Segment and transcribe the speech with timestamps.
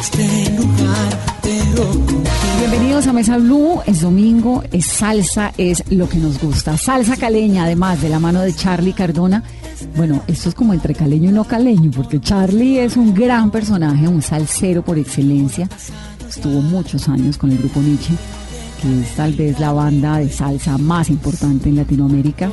[0.00, 0.26] Este
[2.58, 6.76] Bienvenidos a Mesa Blue, es domingo, es salsa, es lo que nos gusta.
[6.76, 9.42] Salsa caleña, además, de la mano de Charlie Cardona.
[9.96, 14.06] Bueno, esto es como entre caleño y no caleño, porque Charlie es un gran personaje,
[14.08, 15.68] un salsero por excelencia.
[16.28, 18.14] Estuvo muchos años con el grupo Nietzsche,
[18.80, 22.50] que es tal vez la banda de salsa más importante en Latinoamérica.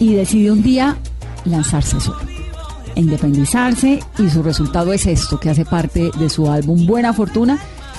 [0.00, 0.96] Y decidió un día
[1.44, 2.18] lanzarse solo
[2.94, 7.58] e independizarse y su resultado es esto que hace parte de su álbum Buena Fortuna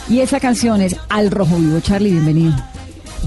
[0.10, 1.80] y esa canción es Al Rojo Vivo.
[1.80, 2.54] Charlie, bienvenido.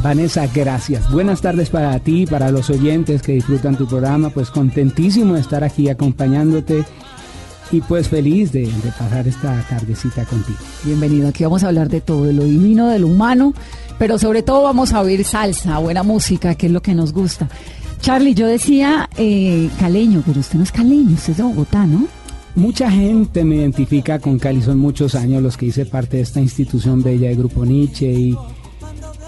[0.03, 1.11] Vanessa, gracias.
[1.11, 4.31] Buenas tardes para ti, para los oyentes que disfrutan tu programa.
[4.31, 6.85] Pues contentísimo de estar aquí acompañándote
[7.71, 10.59] y pues feliz de, de pasar esta tardecita contigo.
[10.85, 11.29] Bienvenido.
[11.29, 13.55] Aquí vamos a hablar de todo, de lo divino, de lo humano,
[13.99, 17.49] pero sobre todo vamos a oír salsa, buena música, que es lo que nos gusta.
[18.01, 22.09] Charlie, yo decía eh, caleño, pero usted no es caleño, usted es de Bogotá, ¿no?
[22.55, 26.41] Mucha gente me identifica con Cali, son muchos años los que hice parte de esta
[26.41, 28.37] institución bella de Grupo Nietzsche y,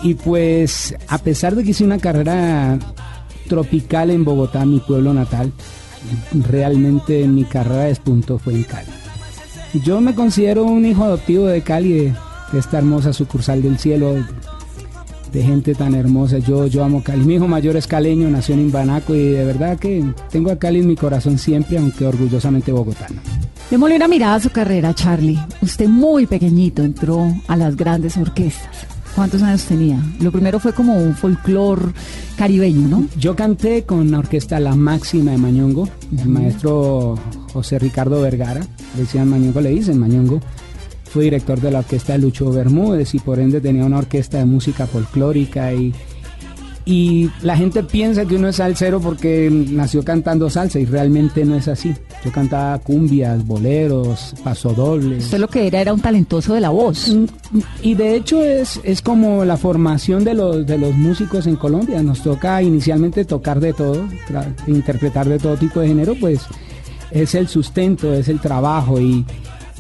[0.02, 2.78] y pues a pesar de que hice una carrera
[3.48, 5.52] tropical en Bogotá, mi pueblo natal,
[6.32, 8.88] realmente mi carrera despuntó fue en Cali.
[9.84, 12.14] Yo me considero un hijo adoptivo de Cali, de,
[12.52, 14.16] de esta hermosa sucursal del cielo,
[15.34, 16.38] de gente tan hermosa.
[16.38, 17.24] Yo, yo amo Cali.
[17.24, 20.78] Mi hijo mayor es caleño, nació en Imbanaco y de verdad que tengo a Cali
[20.78, 23.20] en mi corazón siempre, aunque orgullosamente bogotano.
[23.70, 25.38] Démosle una mirada a su carrera, Charlie.
[25.60, 28.86] Usted muy pequeñito entró a las grandes orquestas.
[29.16, 30.00] ¿Cuántos años tenía?
[30.20, 31.92] Lo primero fue como un folclore
[32.36, 33.06] caribeño, ¿no?
[33.18, 37.16] Yo canté con la orquesta La Máxima de Mañongo, el maestro
[37.52, 38.60] José Ricardo Vergara,
[38.94, 40.40] le decían Mañongo, le dicen Mañongo.
[41.14, 44.46] Fui director de la orquesta de Lucho Bermúdez y por ende tenía una orquesta de
[44.46, 45.94] música folclórica y,
[46.84, 51.54] y la gente piensa que uno es salsero porque nació cantando salsa y realmente no
[51.54, 51.94] es así.
[52.24, 55.26] Yo cantaba cumbias, boleros, pasodobles.
[55.26, 57.16] Usted lo que era era un talentoso de la voz.
[57.80, 62.02] Y de hecho es, es como la formación de los, de los músicos en Colombia.
[62.02, 64.04] Nos toca inicialmente tocar de todo,
[64.66, 66.40] interpretar de todo tipo de género, pues
[67.12, 69.00] es el sustento, es el trabajo.
[69.00, 69.24] Y,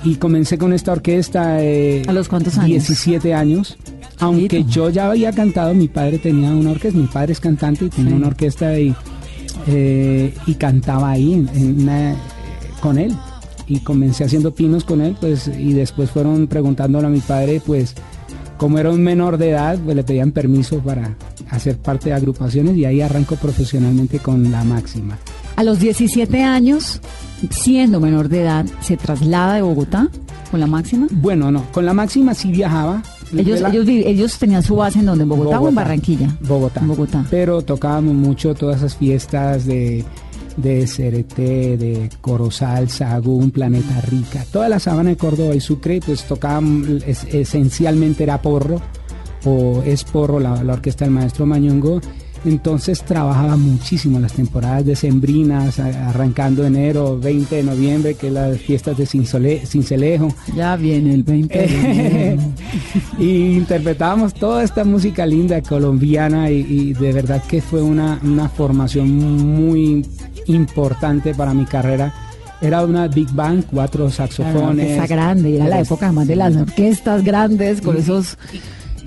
[0.04, 2.68] y comencé con esta orquesta eh, ¿A los cuántos años?
[2.86, 3.76] 17 años.
[4.20, 7.88] Aunque yo ya había cantado, mi padre tenía una orquesta, mi padre es cantante y
[7.88, 8.16] tenía Sí.
[8.16, 8.94] una orquesta y,
[9.66, 12.16] eh, y cantaba ahí en- en una-
[12.80, 13.12] con él.
[13.66, 17.94] Y comencé haciendo pinos con él, pues, y después fueron preguntándole a mi padre, pues,
[18.58, 21.16] como era un menor de edad, pues le pedían permiso para
[21.50, 25.18] hacer parte de agrupaciones y ahí arranco profesionalmente con la máxima.
[25.56, 27.00] A los 17 años,
[27.50, 30.08] siendo menor de edad, se traslada de Bogotá
[30.50, 31.06] con la máxima.
[31.10, 33.02] Bueno, no, con la máxima sí viajaba.
[33.36, 35.74] Ellos, la- ellos, ellos tenían su base en donde, en Bogotá, o en.
[35.74, 36.36] Barranquilla.
[36.40, 36.80] Bogotá.
[36.80, 37.24] En Bogotá.
[37.30, 40.04] Pero tocábamos mucho todas esas fiestas de,
[40.56, 46.24] de Cereté, de Corozal, Sagún, Planeta Rica, toda la sabana de Córdoba y Sucre, pues
[46.24, 48.80] tocaban, es- esencialmente era porro,
[49.44, 52.00] o es porro la, la orquesta del maestro Mañongo.
[52.44, 58.96] Entonces trabajaba muchísimo las temporadas decembrinas, arrancando enero, 20 de noviembre, que es las fiestas
[58.98, 60.28] de Cincelejo.
[60.54, 61.64] Ya viene el 20 de
[62.36, 62.42] enero.
[63.18, 68.48] y interpretábamos toda esta música linda colombiana y, y de verdad que fue una, una
[68.48, 70.06] formación muy
[70.46, 72.12] importante para mi carrera.
[72.60, 74.84] Era una big band, cuatro Claro, saxofones.
[74.92, 78.38] orquesta grande, era la época además de las orquestas grandes con esos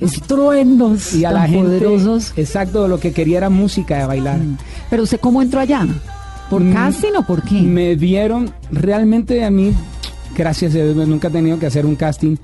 [0.02, 2.34] estruendos y a tan la gente, poderosos.
[2.38, 4.40] exacto, lo que quería era música de bailar.
[4.90, 5.86] Pero usted cómo entró allá?
[6.50, 7.62] ¿Por Mm, casting o por qué?
[7.62, 9.74] Me vieron, realmente a mí,
[10.36, 12.38] gracias a Dios, nunca he tenido que hacer un casting.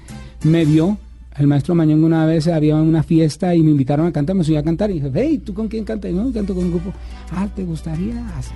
[0.44, 0.98] Me vio
[1.38, 4.58] el maestro Mañón una vez, había una fiesta y me invitaron a cantar, me subí
[4.58, 6.12] a cantar y dije, hey, ¿tú con quién cantas?
[6.12, 6.92] Y no, canto con un grupo.
[7.32, 8.14] Ah, ¿te gustaría?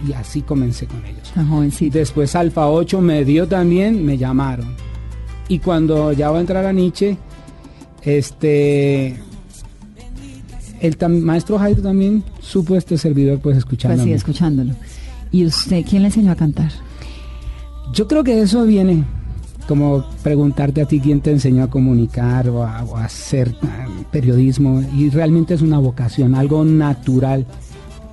[0.08, 1.32] Y así comencé con ellos.
[1.34, 1.98] Tan jovencito.
[1.98, 4.76] Después Alfa 8 me dio también, me llamaron.
[5.48, 7.18] Y cuando ya va a entrar a Nietzsche,
[8.08, 9.20] este
[10.80, 13.98] el maestro Jairo también supo este servidor pues escuchando.
[13.98, 14.74] Pues sí, escuchándolo.
[15.32, 16.72] ¿Y usted quién le enseñó a cantar?
[17.94, 19.04] Yo creo que eso viene
[19.68, 23.88] como preguntarte a ti quién te enseñó a comunicar o a, o a hacer ah,
[24.12, 27.46] periodismo y realmente es una vocación, algo natural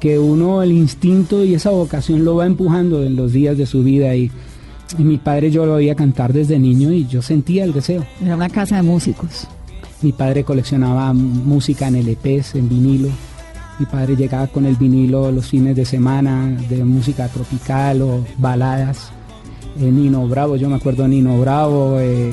[0.00, 3.85] que uno el instinto y esa vocación lo va empujando en los días de su
[3.85, 4.31] vida y,
[4.99, 8.05] y mi padre yo lo oía cantar desde niño y yo sentía el deseo.
[8.20, 9.47] Era una casa de músicos.
[10.02, 13.08] Mi padre coleccionaba música en LPs, en vinilo.
[13.79, 19.11] Mi padre llegaba con el vinilo los fines de semana de música tropical o baladas.
[19.81, 22.32] Eh, Nino Bravo, yo me acuerdo de Nino Bravo, eh,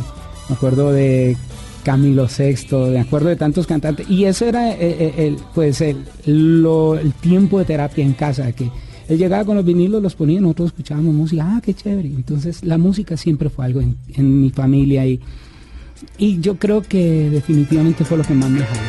[0.50, 1.36] me acuerdo de
[1.84, 4.08] Camilo Sexto, me acuerdo de tantos cantantes.
[4.10, 8.70] Y eso era eh, el, pues el, el tiempo de terapia en casa, que
[9.08, 12.10] él llegaba con los vinilos, los ponía, nosotros escuchábamos música, ah, qué chévere.
[12.10, 15.20] Entonces la música siempre fue algo en, en mi familia y,
[16.18, 18.82] y yo creo que definitivamente fue lo que más me jaló.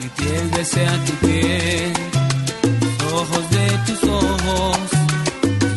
[0.00, 1.92] Mi piel desea tu piel,
[3.12, 4.78] ojos de tus ojos.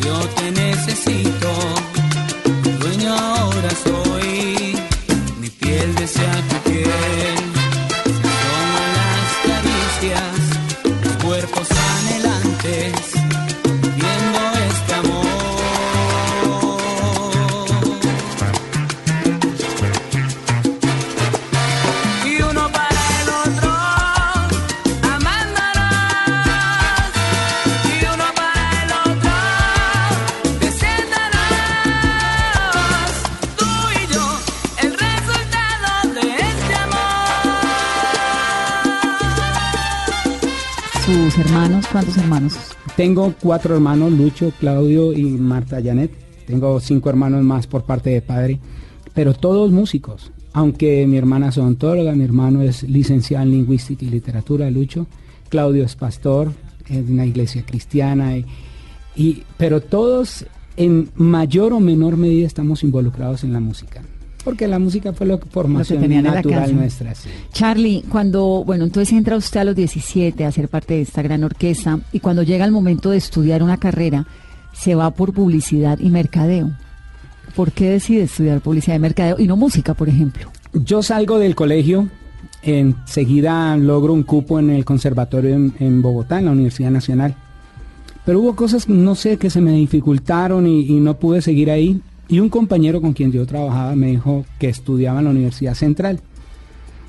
[0.04, 1.52] Yo te necesito,
[41.94, 42.54] ¿cuántos hermanos?
[42.96, 46.10] Tengo cuatro hermanos, Lucho, Claudio y Marta Janet.
[46.44, 48.58] Tengo cinco hermanos más por parte de padre,
[49.14, 50.32] pero todos músicos.
[50.52, 55.06] Aunque mi hermana es odontóloga, mi hermano es licenciado en lingüística y literatura, Lucho.
[55.48, 56.52] Claudio es pastor
[56.88, 58.36] en una iglesia cristiana.
[58.36, 58.44] Y,
[59.14, 60.46] y- pero todos
[60.76, 64.02] en mayor o menor medida estamos involucrados en la música.
[64.44, 66.72] Porque la música fue la formación en la natural casa.
[66.72, 67.14] nuestra.
[67.14, 67.30] sí.
[67.52, 71.42] Charlie, cuando, bueno, entonces entra usted a los 17 a ser parte de esta gran
[71.44, 74.26] orquesta y cuando llega el momento de estudiar una carrera,
[74.74, 76.72] se va por publicidad y mercadeo.
[77.56, 80.50] ¿Por qué decide estudiar publicidad y mercadeo y no música, por ejemplo?
[80.72, 82.08] Yo salgo del colegio,
[82.62, 87.36] enseguida logro un cupo en el conservatorio en, en Bogotá, en la Universidad Nacional.
[88.24, 92.00] Pero hubo cosas, no sé, que se me dificultaron y, y no pude seguir ahí.
[92.28, 96.20] Y un compañero con quien yo trabajaba me dijo que estudiaba en la Universidad Central.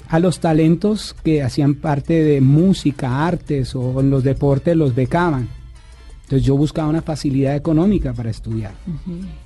[0.08, 5.48] A los talentos que hacían parte de música, artes o en los deportes los becaban.
[6.24, 8.74] Entonces yo buscaba una facilidad económica para estudiar.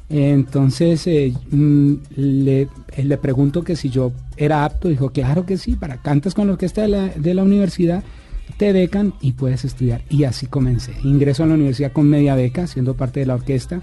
[0.10, 5.58] Entonces eh, mm, le, eh, le pregunto que si yo era apto, dijo, claro que
[5.58, 8.04] sí, para cantas con la orquesta de la, de la universidad,
[8.58, 10.04] te becan y puedes estudiar.
[10.10, 10.94] Y así comencé.
[11.04, 13.82] Ingreso a la universidad con media beca, siendo parte de la orquesta.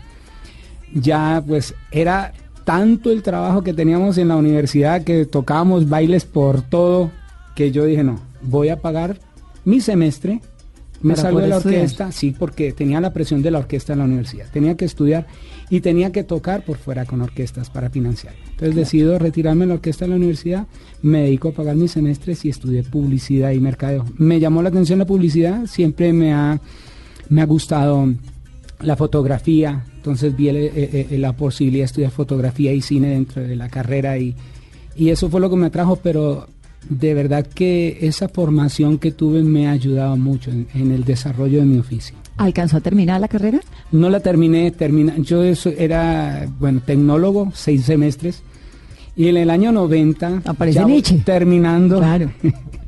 [0.96, 2.32] Ya pues era
[2.65, 7.12] tanto el trabajo que teníamos en la universidad que tocábamos bailes por todo,
[7.55, 9.19] que yo dije, no, voy a pagar
[9.65, 10.41] mi semestre.
[11.03, 11.82] Me salgo de la estudiar.
[11.82, 14.46] orquesta, sí, porque tenía la presión de la orquesta en la universidad.
[14.50, 15.26] Tenía que estudiar
[15.69, 18.34] y tenía que tocar por fuera con orquestas para financiar.
[18.50, 20.67] Entonces decido retirarme de la orquesta de la universidad,
[21.03, 24.06] me dedico a pagar mis semestres y estudié publicidad y mercadeo.
[24.17, 26.60] Me llamó la atención la publicidad, siempre me ha,
[27.29, 28.08] me ha gustado
[28.80, 33.42] la fotografía, entonces vi el- eh, eh, la posibilidad de estudiar fotografía y cine dentro
[33.42, 34.34] de la carrera y,
[34.96, 36.46] y eso fue lo que me atrajo, pero
[36.88, 41.58] de verdad que esa formación que tuve me ha ayudado mucho en, en el desarrollo
[41.60, 42.16] de mi oficio.
[42.36, 43.60] ¿Alcanzó a terminar la carrera?
[43.92, 48.42] No la terminé, termina, yo eso era, bueno, tecnólogo, seis semestres,
[49.16, 51.22] y en el año 90, Aparece ya Nietzsche.
[51.24, 52.30] terminando, Claro.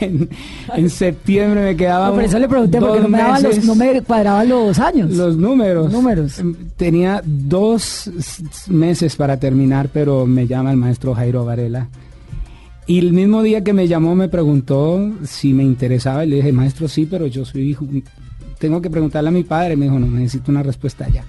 [0.00, 0.28] en,
[0.74, 3.64] en septiembre me quedaba No, por eso le pregunté, porque no me, daban los, meses.
[3.64, 5.10] no me cuadraban los años.
[5.10, 5.92] Los números.
[5.92, 6.38] Números.
[6.38, 8.10] Em, Tenía dos
[8.68, 11.88] meses para terminar, pero me llama el maestro Jairo Varela.
[12.86, 16.52] Y el mismo día que me llamó me preguntó si me interesaba y le dije,
[16.52, 17.86] maestro, sí, pero yo soy hijo.
[18.58, 19.76] Tengo que preguntarle a mi padre.
[19.76, 21.22] Me dijo, no, necesito una respuesta ya.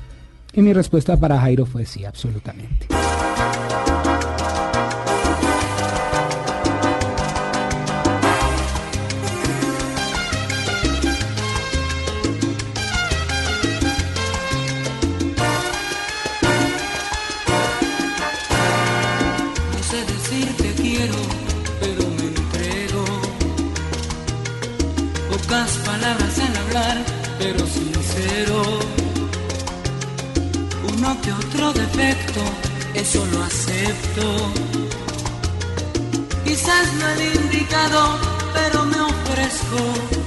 [0.54, 2.88] Y mi respuesta para Jairo fue sí, absolutamente.
[32.00, 32.42] Tengo defecto,
[32.94, 34.52] eso lo acepto.
[36.46, 38.18] Quizás no he indicado,
[38.54, 40.19] pero me ofrezco.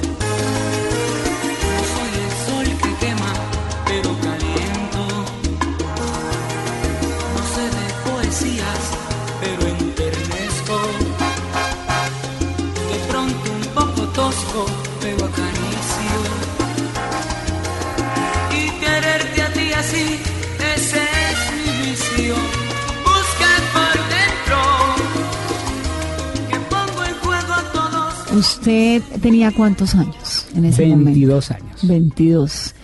[28.66, 31.66] ¿Usted tenía cuántos años en ese 22 momento?
[31.66, 31.88] años.
[31.88, 32.74] 22.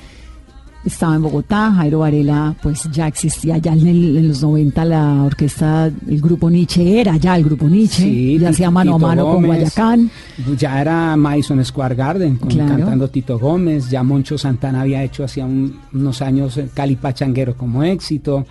[0.85, 5.23] Estaba en Bogotá, Jairo Varela, pues ya existía, ya en, el- en los 90 la
[5.23, 9.25] orquesta, el grupo Nietzsche era ya el grupo Nietzsche, Sí, ya hacía mano a mano
[9.35, 9.47] con.
[9.47, 10.11] Guayacán.
[10.59, 12.71] Ya era Madison Square Garden, con- Claro.
[12.79, 13.89] cantando Tito Gómez.
[13.91, 18.45] Ya Moncho Santana había hecho hacía un- unos años eh, Cali Pachanguero como éxito.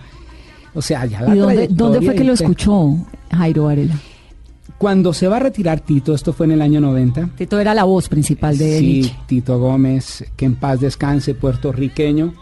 [0.74, 2.96] O sea, ya la ¿Y dónde, dónde fue que lo escuchó
[3.32, 3.96] Jairo Varela?
[4.78, 7.30] Cuando se va a retirar Tito, esto fue en el año 90.
[7.36, 9.16] Tito era la voz principal de sí, Nietzsche.
[9.26, 12.32] Tito Gómez, que en paz descanse, puertorriqueño.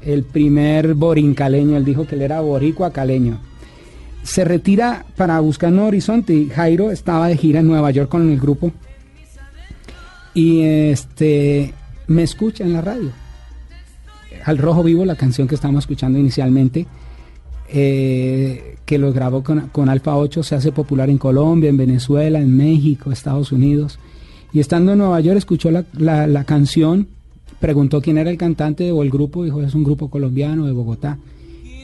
[0.00, 3.38] El primer borincaleño, él dijo que él era boricua caleño.
[4.22, 8.30] Se retira para buscar un horizonte y Jairo estaba de gira en Nueva York con
[8.30, 8.72] el grupo.
[10.32, 11.74] Y este
[12.06, 13.12] me escucha en la radio.
[14.44, 16.86] Al Rojo Vivo, la canción que estábamos escuchando inicialmente,
[17.70, 22.40] eh, que lo grabó con, con Alfa 8, se hace popular en Colombia, en Venezuela,
[22.40, 23.98] en México, Estados Unidos.
[24.52, 27.06] Y estando en Nueva York, escuchó la, la- la canción,
[27.60, 31.18] preguntó quién era el cantante o el grupo, dijo, es un grupo colombiano de Bogotá.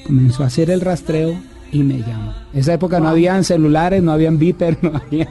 [0.06, 1.34] Comenzó a hacer el rastreo
[1.72, 2.32] y me llamó.
[2.54, 5.28] Esa época no habían celulares, no habían beeper, no había...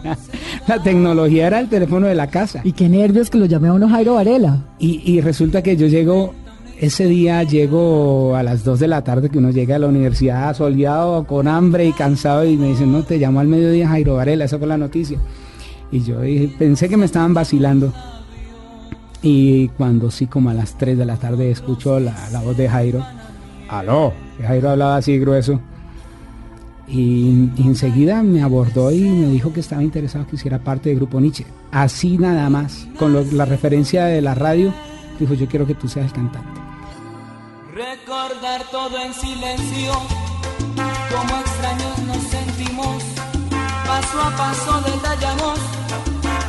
[0.67, 2.61] La tecnología era el teléfono de la casa.
[2.63, 4.65] Y qué nervios que lo llamé a uno Jairo Varela.
[4.79, 6.33] Y, y resulta que yo llego,
[6.79, 10.55] ese día llego a las 2 de la tarde, que uno llega a la universidad
[10.55, 14.45] soleado, con hambre y cansado, y me dicen, no, te llamo al mediodía Jairo Varela,
[14.45, 15.17] esa fue la noticia.
[15.91, 17.93] Y yo dije, pensé que me estaban vacilando.
[19.21, 22.67] Y cuando sí, como a las 3 de la tarde, escucho la, la voz de
[22.67, 23.05] Jairo,
[23.69, 24.11] aló,
[24.41, 25.61] Jairo hablaba así grueso.
[26.85, 30.97] Y, y enseguida me abordó y me dijo que estaba interesado que hiciera parte del
[30.97, 31.45] grupo Nietzsche.
[31.71, 34.73] Así nada más, con lo- la referencia de la radio,
[35.19, 36.52] dijo yo quiero que tú seas el cantante.
[37.75, 39.93] Recordar todo en silencio,
[41.11, 43.03] como extraños nos sentimos,
[43.87, 45.59] paso a paso detallamos,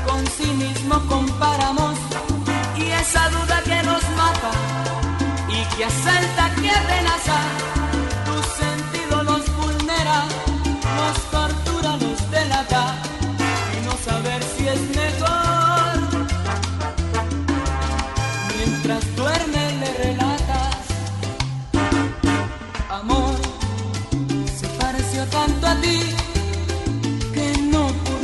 [0.07, 1.95] con sí mismo comparamos,
[2.77, 4.51] y esa duda que nos mata,
[5.49, 7.41] y que asalta, que amenaza,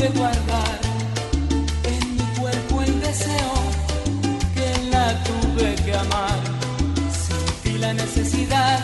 [0.01, 0.81] pude guardar
[1.85, 3.53] en mi cuerpo el deseo
[4.55, 6.41] que la tuve que amar.
[7.29, 8.81] Sentí la necesidad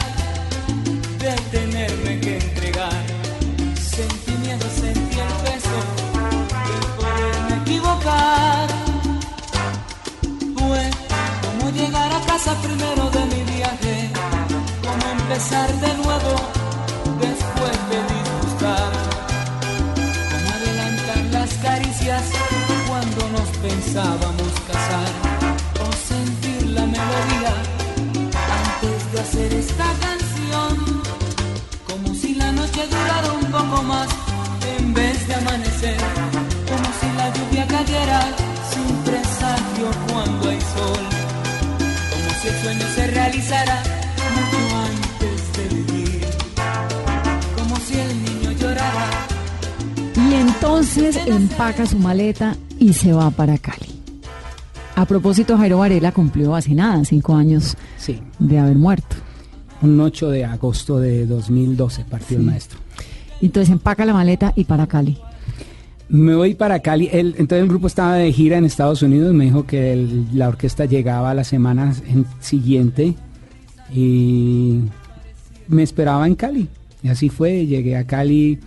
[1.18, 3.02] de tenerme que entregar.
[3.94, 5.78] Sentí miedo, sentí el peso
[6.68, 8.68] de poderme equivocar.
[10.56, 10.90] Fue
[11.44, 14.10] como llegar a casa primero de mi viaje,
[14.82, 15.95] como empezar de
[23.96, 25.08] pensábamos casar,
[25.80, 27.54] o sentir la melodía
[28.60, 31.02] antes de hacer esta canción,
[31.88, 34.08] como si la noche durara un poco más
[34.78, 35.96] en vez de amanecer,
[36.70, 38.20] como si la lluvia cayera
[38.70, 41.04] sin presagio cuando hay sol,
[42.12, 43.82] como si el sueño se realizara
[44.36, 44.60] mucho
[44.90, 46.26] antes de vivir,
[47.56, 49.08] como si el niño llorara.
[50.16, 53.75] Y entonces empaca su maleta y se va para Cali.
[55.06, 59.14] A propósito, Jairo Varela cumplió hace nada, cinco años Sí, de haber muerto.
[59.80, 62.80] un 8 de agosto de 2012 partió el maestro.
[63.40, 65.16] Entonces empaca la maleta y para Cali.
[66.08, 67.08] Me voy para Cali.
[67.12, 69.32] Él- entonces el grupo estaba de gira en Estados Unidos.
[69.32, 73.14] Me dijo que el- la orquesta llegaba la semana en- siguiente
[73.94, 74.80] y
[75.68, 76.66] me esperaba en Cali.
[77.04, 77.64] Y así fue.
[77.64, 78.58] Llegué a Cali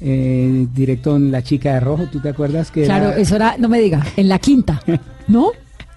[0.00, 2.04] eh, directo en La Chica de Rojo.
[2.10, 4.82] ¿Tú te acuerdas que Claro, era- eso era, no me diga, en la quinta,
[5.28, 5.50] ¿no?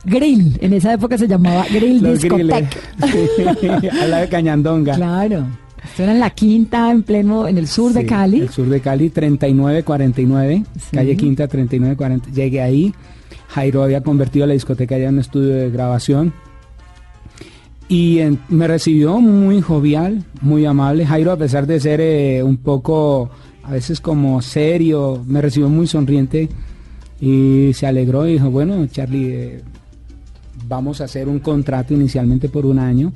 [0.05, 2.61] Grill, en esa época se llamaba Grill Discoteca.
[3.01, 3.93] griles.
[4.01, 4.95] Al lado de Cañandonga.
[4.95, 5.45] Claro,
[5.83, 8.39] esto era en la quinta, en pleno, en el sur de Sí, Cali.
[8.41, 10.95] El sur de Cali, 3949, Sí.
[10.95, 12.29] calle Quinta 3940.
[12.31, 12.93] Llegué ahí.
[13.49, 16.33] Jairo había convertido la discoteca ya en un estudio de grabación.
[17.87, 21.05] Y en- me recibió muy jovial, muy amable.
[21.05, 23.31] Jairo, a pesar de ser eh, un poco,
[23.63, 26.49] a veces como serio, me recibió muy sonriente
[27.21, 29.61] y se alegró y dijo, bueno, Charlie, eh,
[30.67, 33.11] vamos a hacer un contrato inicialmente por un año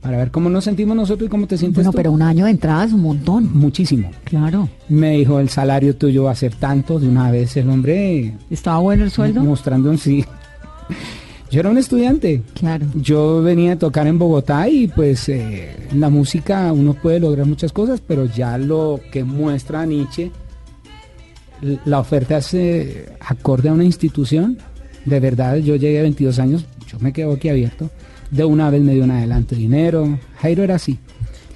[0.00, 1.96] para ver cómo nos sentimos nosotros y cómo te sientes Bueno, tú.
[1.96, 3.50] pero un año de entrada es un montón.
[3.52, 4.10] Muchísimo.
[4.24, 4.68] Claro.
[4.88, 7.56] Me dijo, el salario tuyo va a ser tanto de una vez.
[7.56, 9.42] El hombre ¿Estaba bueno el sueldo?
[9.42, 10.24] mostrando un sí.
[11.50, 12.42] Yo era un estudiante.
[12.54, 12.86] Claro.
[12.94, 17.46] Yo venía a tocar en Bogotá y pues eh, en la música uno puede lograr
[17.46, 20.30] muchas cosas, pero ya lo que muestra Nietzsche,
[21.84, 24.58] la oferta es eh, acorde a una institución.
[25.06, 27.90] De verdad, yo llegué a 22 años, yo me quedo aquí abierto.
[28.30, 30.18] De una vez me dio un adelanto de dinero.
[30.42, 30.98] Jairo era así.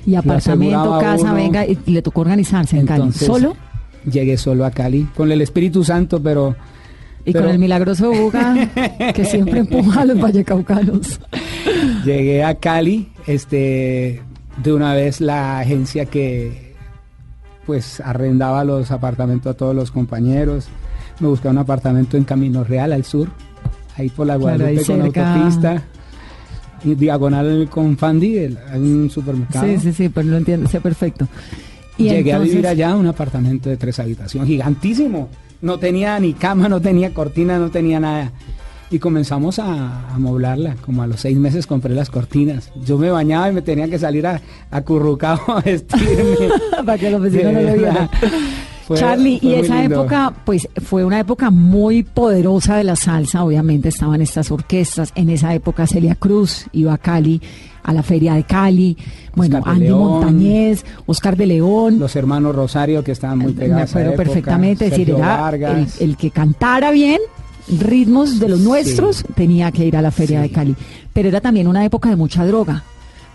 [0.07, 1.35] Y apartamento, casa, uno.
[1.35, 3.03] venga, y le tocó organizarse en Cali.
[3.03, 3.55] Entonces, ¿Solo?
[4.11, 6.57] Llegué solo a Cali, con el Espíritu Santo, pero...
[7.25, 8.69] Y pero con el milagroso Buga,
[9.15, 11.21] que siempre empuja a los vallecaucanos.
[12.05, 14.23] Llegué a Cali, este,
[14.63, 16.73] de una vez la agencia que
[17.67, 20.67] pues arrendaba los apartamentos a todos los compañeros.
[21.21, 23.29] Me busqué un apartamento en Camino Real, al sur,
[23.97, 25.35] ahí por la Claro, Guadalupe con cerca.
[25.35, 25.83] autopista.
[26.85, 29.65] Y diagonal con Fandi, hay un supermercado.
[29.67, 31.29] Sí, sí, sí, pero lo entiendo, sé perfecto.
[31.97, 35.29] Y Llegué a vivir allá un apartamento de tres habitaciones, gigantísimo.
[35.63, 38.33] No tenía ni cama, no tenía cortina, no tenía nada.
[38.91, 40.77] Y comenzamos a a amoblarla.
[40.85, 42.71] Como a los seis meses compré las cortinas.
[42.85, 46.51] Yo me bañaba y me tenía que salir a, acurrucado a vestirme.
[46.85, 48.11] Para que los vecinos no lo vieran.
[48.93, 50.01] Fue- Charlie, fue y esa lindo.
[50.01, 55.31] época, pues fue una época muy poderosa de la salsa, obviamente estaban estas orquestas, en
[55.31, 57.41] esa época Celia Cruz iba a Cali,
[57.85, 58.97] a la feria de Cali,
[59.35, 59.99] bueno, Oscar Andy León.
[60.01, 63.81] Montañez, Oscar de León, Los hermanos Rosario que estaban muy me pegados.
[63.83, 67.19] a esa acuerdo época, perfectamente, es decir, Sergio era el, que cantara bien
[67.81, 68.65] ritmos de los Sí.
[68.65, 70.49] nuestros tenía que ir a la feria Sí.
[70.49, 70.77] de Cali,
[71.13, 72.83] pero era también una época de mucha droga,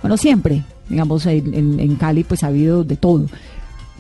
[0.02, 3.26] bueno, siempre, digamos, en, en- en Cali pues ha habido de todo,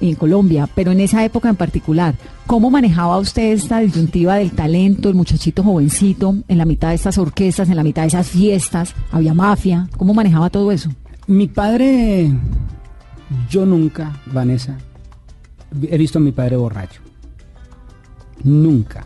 [0.02, 5.10] en Colombia, pero en esa época en particular, ¿cómo manejaba usted esta disyuntiva del talento,
[5.10, 8.94] el muchachito jovencito, en la mitad de estas orquestas, en la mitad de esas fiestas,
[9.12, 10.90] había mafia, ¿cómo manejaba todo eso?
[11.28, 12.32] Mi padre,
[13.50, 14.78] yo nunca, Vanessa,
[15.82, 17.02] he visto a mi padre borracho.
[18.44, 19.06] Nunca.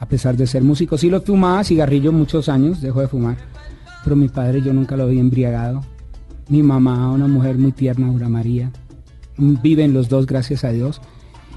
[0.00, 3.36] A pesar de ser músico, sí lo fumaba cigarrillo muchos años, dejó de fumar.
[4.04, 5.82] Pero mi padre yo nunca lo vi embriagado.
[6.48, 8.70] Mi mamá, una mujer muy tierna, Aura María.
[9.38, 11.00] Viven los dos, gracias a Dios.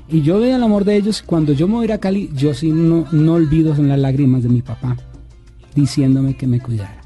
[0.07, 1.23] Y yo veo el amor de ellos.
[1.25, 4.49] Cuando yo me voy a Cali, yo sí no, no olvido son las lágrimas de
[4.49, 4.97] mi papá,
[5.75, 7.01] diciéndome que me cuidara.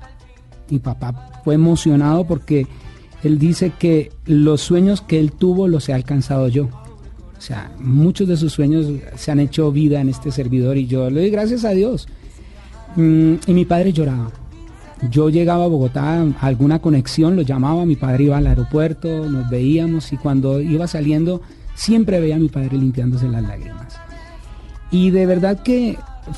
[0.69, 2.67] Mi papá fue emocionado porque
[3.23, 6.69] él dice que los sueños que él tuvo los he alcanzado yo.
[7.37, 11.09] O sea, muchos de sus sueños se han hecho vida en este servidor y yo
[11.09, 12.07] le doy gracias a Dios.
[12.95, 14.31] Mm, y mi padre lloraba.
[15.11, 19.49] Yo llegaba a Bogotá, a alguna conexión, lo llamaba, mi padre iba al aeropuerto, nos
[19.49, 21.41] veíamos y cuando iba saliendo
[21.75, 23.99] siempre veía a mi padre limpiándose las lágrimas.
[24.91, 25.97] Y de verdad que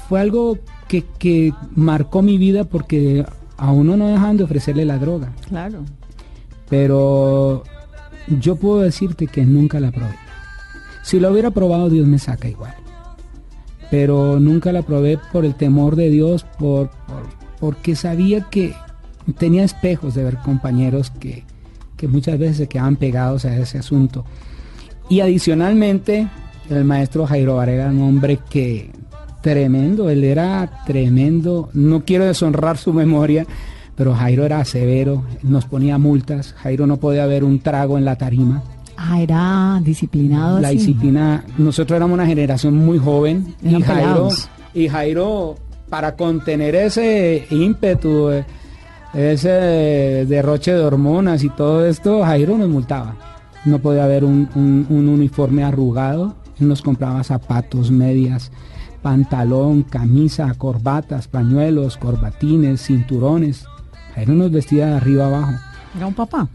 [0.10, 3.26] fue algo que, que marcó mi vida porque
[3.58, 5.32] a uno no dejaban de ofrecerle la droga.
[5.48, 5.84] Claro.
[6.70, 7.64] Pero
[8.40, 10.16] yo puedo decirte que nunca la probé.
[11.04, 12.74] Si lo hubiera probado, Dios me saca igual.
[13.90, 18.74] Pero nunca la probé por el temor de Dios, por, por- porque sabía que
[19.38, 21.44] tenía espejos de ver compañeros que,
[21.96, 24.26] que muchas veces se quedaban pegados a ese asunto.
[25.10, 26.28] Y adicionalmente,
[26.70, 28.92] el maestro Jairo Varela era un hombre que
[29.42, 33.46] tremendo, él era tremendo, no quiero deshonrar su memoria,
[33.96, 38.18] pero Jairo era severo, nos ponía multas, Jairo no podía haber un trago en la
[38.18, 38.62] tarima.
[38.98, 40.60] Ah, era disciplinado.
[40.60, 44.50] La disciplina, nosotros éramos una generación muy joven y Jairo, pelados.
[44.74, 45.56] y Jairo,
[45.90, 48.46] para contener ese ímpetu, eh,
[49.14, 49.50] ese
[50.28, 53.16] derroche de hormonas y todo esto, Jairo nos multaba.
[53.66, 58.52] No podía haber un, un- un uniforme arrugado, él nos compraba zapatos, medias,
[59.02, 63.66] pantalón, camisa, corbatas, pañuelos, corbatines, cinturones.
[64.16, 65.54] Jairo nos vestía de arriba abajo
[65.96, 66.48] Era un papá.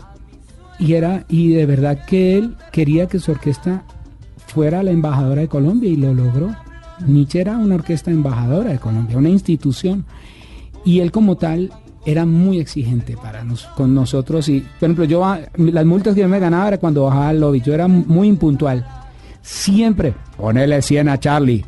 [0.78, 3.84] y era y de verdad que él quería que su orquesta
[4.48, 6.54] fuera la embajadora de Colombia y lo logró.
[7.06, 10.04] Nietzsche era una orquesta embajadora de Colombia, una institución
[10.84, 11.70] y él como tal
[12.04, 15.24] era muy exigente para nos, con nosotros y por ejemplo yo
[15.56, 18.86] las multas que yo me ganaba era cuando bajaba al lobby, yo era muy impuntual.
[19.40, 21.64] Siempre ponele 100 a Charlie.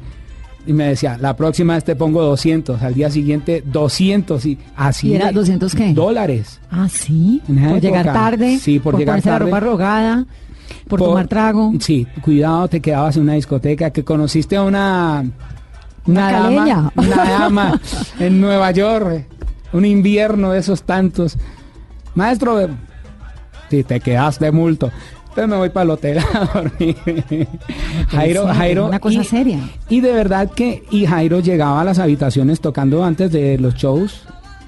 [0.67, 5.09] Y me decía, la próxima vez te pongo 200, al día siguiente 200 y así.
[5.09, 5.93] ¿Y era de- 200 qué?
[5.93, 6.59] Dólares.
[6.71, 7.43] Ah, sí.
[7.47, 8.59] Por llegar tarde.
[8.59, 9.51] sí, por llegar ponerse tarde.
[9.51, 10.27] la ropa arrugada.
[10.89, 11.73] Por, tomar trago.
[11.81, 15.25] Sí, cuidado, te quedabas en una discoteca que conociste a una
[16.07, 17.81] Una dama, una dama
[18.19, 19.27] en Nueva York,
[19.73, 21.39] un invierno de esos tantos.
[22.15, 22.69] maestro,
[23.71, 24.91] si te quedas de multo.
[25.35, 26.97] Entonces me voy para el hotel a dormir.
[28.09, 28.87] Jairo, Jairo.
[28.87, 29.69] Una cosa y, seria.
[29.89, 34.23] Y de verdad que, y Jairo llegaba a las habitaciones tocando antes de los shows,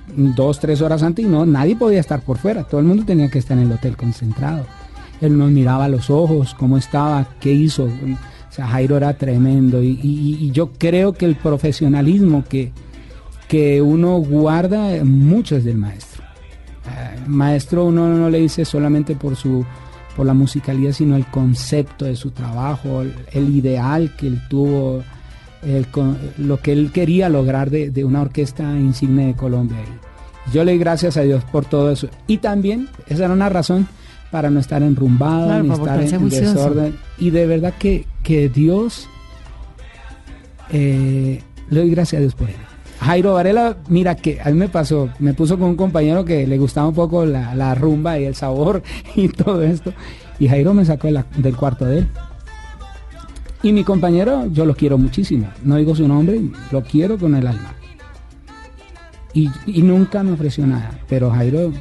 [0.08, 2.64] dos, tres horas antes, y no, nadie podía estar por fuera.
[2.64, 4.66] Todo el mundo tenía que estar en el hotel concentrado.
[5.20, 7.84] Él nos miraba a los ojos, cómo estaba, qué hizo.
[7.84, 9.82] O sea, Jairo era tremendo.
[9.82, 12.72] Y, yo creo que el profesionalismo que,
[13.48, 16.22] que uno guarda mucho es del maestro.
[16.86, 19.64] Eh, maestro uno no le dice solamente por su
[20.16, 25.02] por la musicalidad, sino el concepto de su trabajo, el, ideal que él tuvo,
[26.38, 29.76] lo que él quería lograr de, de una orquesta insigne de Colombia.
[30.54, 32.08] Yo le doy gracias a Dios por todo eso.
[32.26, 33.86] Y también, esa era una razón
[34.36, 36.96] para no estar enrumbado, Claro, ni estar en desorden.
[37.16, 39.08] Y de verdad que, que Dios,
[40.70, 42.56] eh, le doy gracias a Dios por él.
[43.00, 46.58] Jairo Varela, mira que a mí me pasó, me puso con un compañero que le
[46.58, 48.82] gustaba un poco la, la rumba y el sabor
[49.16, 49.94] y todo esto.
[50.38, 52.08] Y Jairo me sacó de la- del cuarto de él.
[53.62, 55.48] Y mi compañero, yo lo quiero muchísimo.
[55.64, 57.72] No digo su nombre, lo quiero con el alma.
[59.32, 60.90] Y, y nunca me ofreció nada.
[61.08, 61.72] Pero Jairo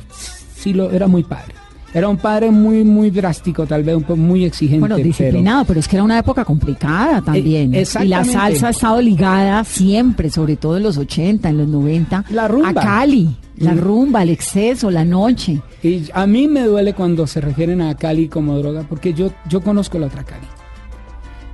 [0.55, 1.54] sí lo era muy padre.
[1.95, 4.81] Era un padre muy, muy drástico, tal vez un poco muy exigente.
[4.81, 7.73] Bueno, disciplinado, pero, es que era una época complicada también.
[7.73, 11.67] Eh, y la salsa ha estado ligada siempre, sobre todo en los 80, en los
[11.69, 12.69] 90, La rumba.
[12.69, 13.29] a Cali.
[13.59, 13.77] La Mm.
[13.79, 15.61] rumba, el exceso, la noche.
[15.81, 19.61] Y a mí me duele cuando se refieren a Cali como droga, porque yo, yo
[19.61, 20.45] conozco la otra Cali.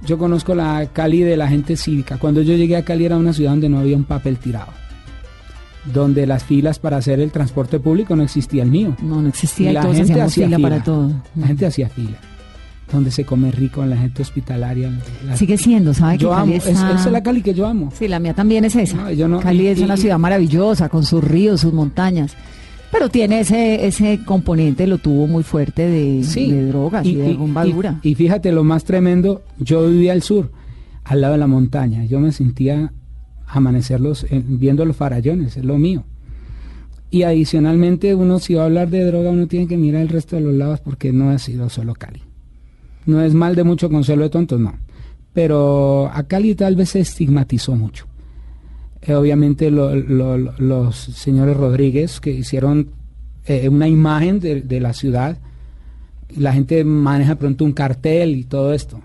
[0.08, 2.17] Yo conozco la Cali de la gente cívica.
[2.17, 4.71] Cuando yo llegué a Cali era una ciudad donde no había un papel tirado.
[5.86, 8.96] Donde las filas para hacer el transporte público no existía el mío.
[9.02, 10.70] No, no existía, la gente hacía fila, fila.
[10.70, 11.12] para todo.
[11.36, 12.17] La gente hacía fila.
[12.91, 14.91] Donde se come rico, la gente hospitalaria.
[15.26, 17.65] la- Sigue siendo, ¿sabe que yo Cali amo, es- esa es la Cali que yo
[17.65, 17.89] amo.
[17.98, 18.98] Sí, la mía también es esa.
[18.98, 22.36] No, yo no- Cali y- es una y- ciudad maravillosa, con sus ríos, sus montañas.
[22.91, 27.65] Pero tiene ese, ese componente, lo tuvo muy fuerte de, de drogas y, de rumba
[27.65, 28.00] y- dura.
[28.04, 30.52] y fíjate lo más tremendo, yo vivía al sur,
[31.06, 32.04] al lado de la montaña.
[32.04, 32.91] Yo me sentía
[33.51, 36.03] amanecerlos eh, viendo los farallones, es lo mío.
[37.09, 40.37] Y adicionalmente uno si va a hablar de droga uno tiene que mirar el resto
[40.37, 42.21] de los lados porque no ha sido solo Cali.
[43.05, 44.73] No es mal de mucho consuelo de tontos, no.
[45.33, 48.05] Pero a Cali tal vez se estigmatizó mucho.
[49.01, 52.89] Eh, obviamente lo- lo- lo- los señores Rodríguez que hicieron
[53.45, 55.39] eh, una imagen de la ciudad,
[56.37, 59.01] la gente maneja pronto un cartel y todo esto.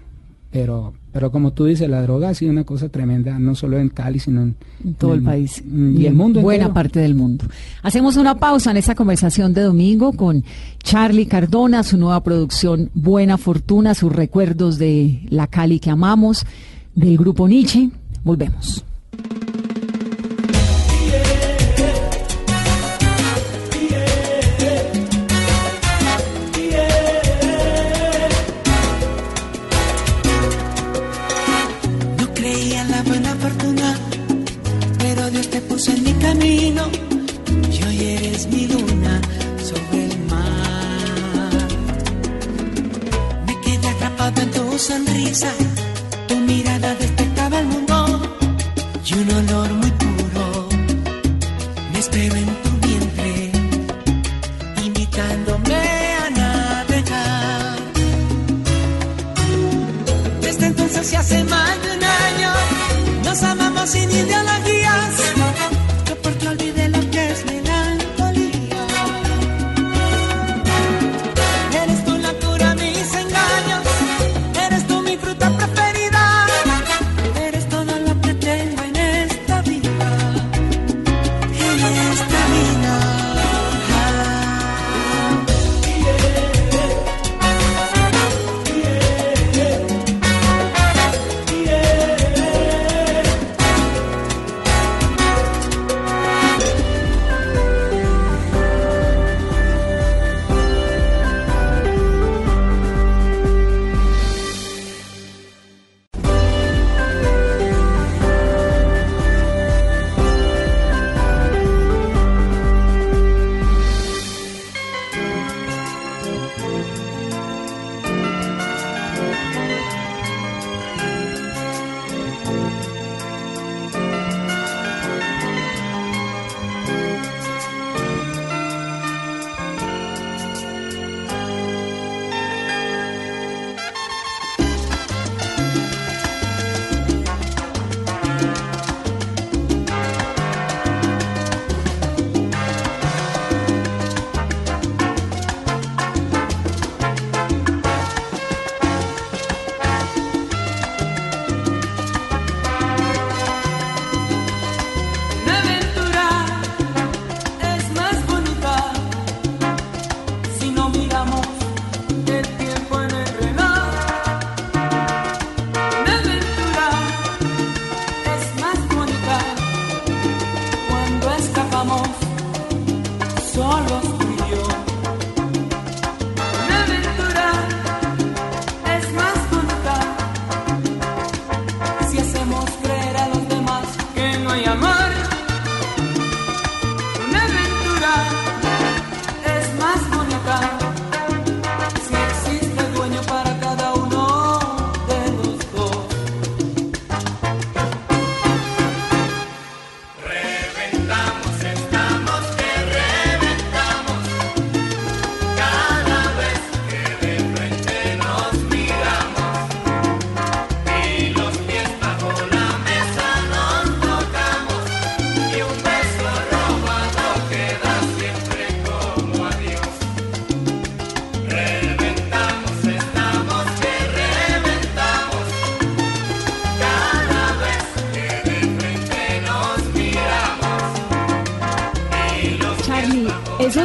[0.50, 3.88] Pero, pero como tú dices, la droga ha sido una cosa tremenda, no solo en
[3.88, 6.74] Cali, sino en, en todo el en- país y el mundo buena entero.
[6.74, 7.46] parte del mundo.
[7.82, 10.44] Hacemos una pausa en esta conversación de domingo con
[10.82, 16.44] Charlie Cardona, su nueva producción Buena Fortuna, sus recuerdos de la Cali que amamos,
[16.94, 17.88] del grupo Nietzsche.
[18.22, 18.84] Volvemos.
[44.86, 45.52] Sonrisa,
[46.28, 47.96] tu mirada despertaba el mundo
[49.04, 50.68] y un olor muy puro.
[51.92, 53.50] Me espero en tu vientre,
[54.84, 55.55] invitándome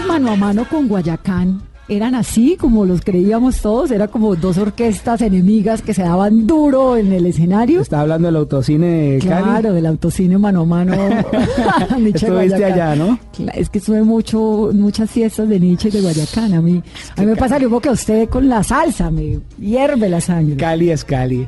[0.08, 5.22] mano a mano con Guayacán eran así como los creíamos todos, era como dos orquestas
[5.22, 7.82] enemigas que se daban duro en el escenario.
[7.82, 10.94] Está hablando del autocine de Claro, del autocine mano a mano.
[12.14, 13.20] Estuviste allá, ¿no?
[13.54, 16.54] Es que estuve mucho, muchas fiestas de Nietzsche de Guayacán.
[16.54, 16.82] A mí,
[17.18, 20.22] a mí me pasa lo mismo que a usted con la salsa, me hierve la
[20.22, 20.56] sangre.
[20.56, 21.46] Cali es Cali.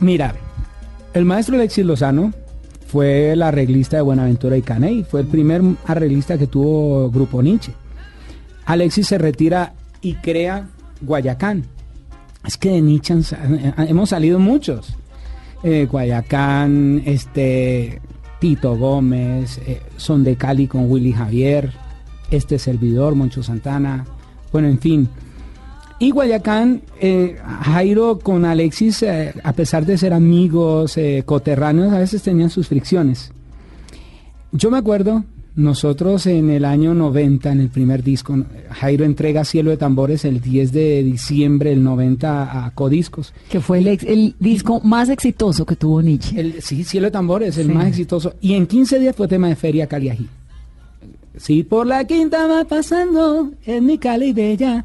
[0.00, 0.34] Mira,
[1.14, 2.32] el maestro Alexis Lozano
[2.90, 7.72] fue el arreglista de Buenaventura y Caney, fue el primer arreglista que tuvo Grupo Nietzsche.
[8.66, 10.68] Alexis se retira y crea
[11.00, 11.64] Guayacán.
[12.44, 13.14] Es que de Nietzsche
[13.76, 14.96] hemos salido muchos.
[15.62, 18.00] Eh, Guayacán, este,
[18.40, 21.72] Tito Gómez, eh, Son de Cali con Willy Javier,
[22.30, 24.04] este servidor, Moncho Santana,
[24.50, 25.08] bueno, en fin.
[26.00, 32.50] Y Guayacán, eh, Jairo con Alexis, a pesar de ser amigos, coterráneos, a veces tenían
[32.50, 33.32] sus fricciones.
[34.50, 35.24] Yo me acuerdo
[35.56, 38.36] nosotros en el año 90, en el primer disco,
[38.70, 43.34] Jairo entrega Cielo de Tambores el 10 de diciembre del 90 a Codiscos.
[43.50, 46.60] Que fue el, disco más exitoso que tuvo Nietzsche.
[46.60, 48.34] sí, Cielo de Tambores, el más exitoso.
[48.40, 50.28] Y en 15 días fue tema de Feria Caliají.
[51.36, 54.84] Si por la quinta va pasando, en mi Cali bella,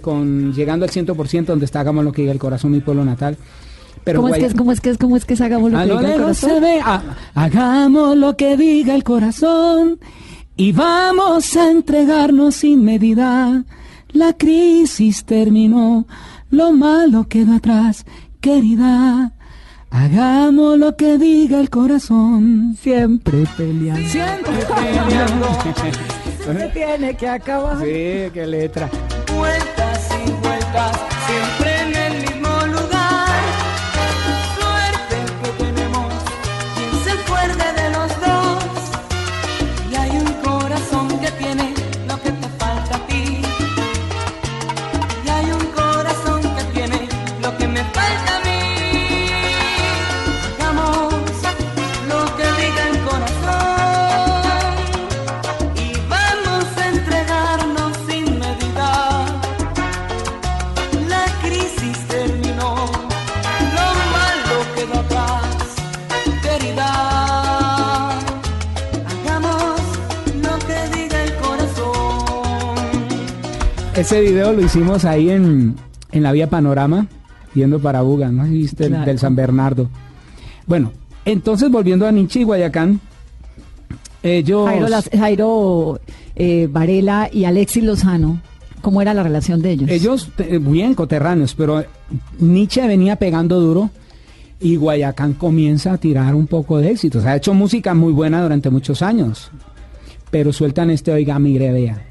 [0.00, 3.36] con llegando al 100% donde está Hagamos lo que diga el corazón, mi pueblo natal.
[4.04, 4.98] Pero ¿Cómo, es que es, ¿Cómo es que es?
[4.98, 6.64] ¿Cómo es que es Hagamos lo que diga el corazón?
[6.84, 7.02] Ah,
[7.34, 9.98] hagamos lo que diga el corazón
[10.56, 13.64] y vamos a entregarnos sin medida.
[14.12, 16.06] La crisis terminó,
[16.50, 18.04] lo malo quedó atrás,
[18.40, 19.32] querida.
[19.90, 22.76] Hagamos lo que diga el corazón.
[22.80, 24.08] Siempre peleando.
[24.08, 25.46] Siempre peleando.
[26.44, 27.78] Se tiene que acabar.
[27.78, 28.90] Sí, qué letra.
[29.36, 31.61] Vueltas y vueltas, siempre
[74.02, 75.76] Ese video lo hicimos ahí en,
[76.10, 77.06] en la vía Panorama,
[77.54, 78.44] yendo para Buga, ¿no?
[78.46, 78.88] ¿Sí ¿Viste?
[78.88, 79.04] Claro.
[79.04, 79.88] Del San Bernardo.
[80.66, 80.90] Bueno,
[81.24, 82.98] entonces volviendo a Nietzsche y Guayacán,
[84.24, 84.68] ellos...
[84.68, 86.00] Jairo, Las- Jairo
[86.34, 88.40] eh, Varela y Alexis Lozano,
[88.80, 89.88] ¿cómo era la relación de ellos?
[89.88, 91.84] Ellos, eh, bien coterráneos, pero
[92.40, 93.88] Nietzsche venía pegando duro
[94.58, 97.20] y Guayacán comienza a tirar un poco de éxito.
[97.20, 99.52] O sea, ha hecho música muy buena durante muchos años,
[100.32, 102.08] pero sueltan este Oiga Mire Vea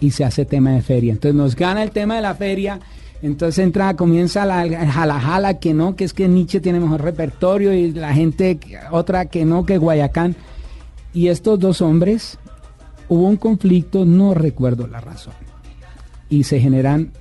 [0.00, 1.12] y se hace tema de feria.
[1.12, 2.80] Entonces nos gana el tema de la feria.
[3.22, 7.72] Entonces entra, comienza la jala jala que no, que es que Nietzsche tiene mejor repertorio
[7.72, 8.58] y la gente,
[8.90, 10.34] otra que no, que Guayacán.
[11.14, 12.38] Y estos dos hombres,
[13.08, 15.34] hubo un conflicto, no recuerdo la razón
[16.32, 17.12] y se generan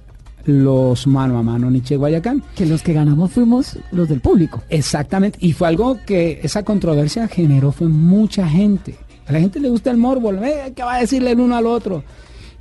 [0.45, 2.41] los mano a mano Nietzsche Guayacán.
[2.55, 4.63] Que los que ganamos fuimos los del público.
[4.69, 8.95] Exactamente, y fue algo que esa controversia generó fue mucha gente.
[9.27, 11.67] A la gente le gusta el morbo, eh, ¿qué va a decirle el uno al
[11.67, 12.03] otro?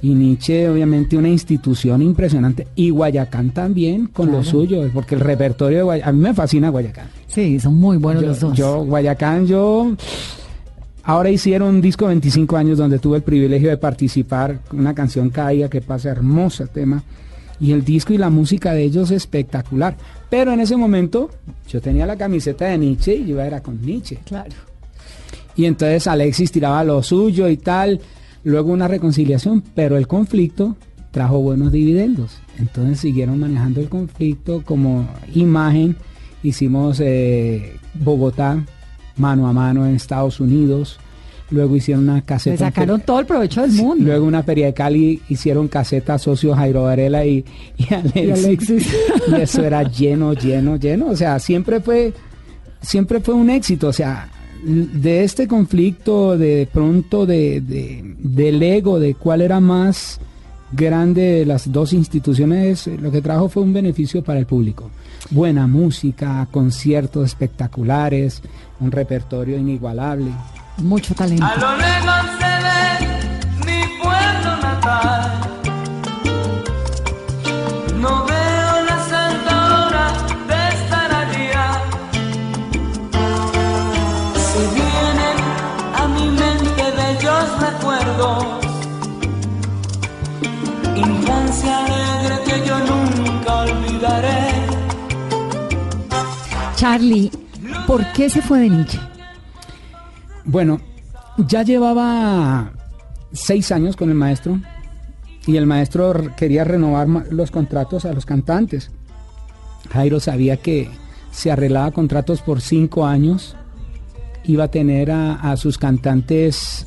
[0.02, 2.66] Y Nietzsche, obviamente, una institución impresionante.
[2.74, 6.70] Y Guayacán también con lo suyo, porque el repertorio de Guayacán, a mí me fascina
[6.70, 7.08] Guayacán.
[7.26, 8.56] Sí, son muy buenos yo, los dos.
[8.56, 9.94] yo, Guayacán, yo.
[11.02, 14.60] Ahora hicieron un disco 25 años donde tuve el privilegio de participar.
[14.72, 17.02] Una canción Caiga que pasa hermosa tema.
[17.58, 19.96] Y el disco y la música de ellos espectacular.
[20.30, 21.30] Pero en ese momento
[21.68, 24.18] yo tenía la camiseta de Nietzsche y yo era con Nietzsche.
[24.24, 24.52] Claro.
[25.56, 28.00] Y entonces Alexis tiraba lo suyo y tal.
[28.42, 30.76] Luego una reconciliación, pero el conflicto
[31.10, 32.38] trajo buenos dividendos.
[32.58, 35.96] Entonces siguieron manejando el conflicto como imagen.
[36.42, 38.64] Hicimos eh, Bogotá
[39.16, 40.98] mano a mano en Estados Unidos.
[41.50, 42.66] Luego hicieron una Le caseta.
[42.66, 44.04] en sacaron todo el provecho del mundo.
[44.04, 47.44] Luego una feria de Cali hicieron caseta socios Jairo Varela y,
[47.76, 48.14] y Alexis.
[48.14, 48.94] Y Alexis.
[49.28, 51.08] Y eso era lleno, lleno, lleno.
[51.08, 52.14] O sea, siempre fue,
[52.80, 53.88] siempre fue un éxito.
[53.88, 54.30] O sea,
[54.62, 60.20] de este conflicto, de pronto de, de- del ego, de cuál era más
[60.72, 64.90] grande de las dos instituciones, lo que trajo fue un beneficio para el público.
[65.30, 68.42] Buena música, conciertos espectaculares,
[68.80, 70.30] un repertorio inigualable.
[70.78, 71.44] Mucho talento.
[71.44, 72.39] A lo
[96.80, 97.30] Charlie,
[97.86, 98.98] ¿por qué se fue de Nietzsche?
[100.46, 100.80] Bueno,
[101.36, 102.72] ya llevaba
[103.32, 104.58] seis años con el maestro
[105.46, 108.90] y el maestro quería renovar los contratos a los cantantes.
[109.92, 110.88] Jairo sabía que
[111.30, 113.56] se arreglaba contratos por cinco años,
[114.44, 116.86] iba a tener a, sus cantantes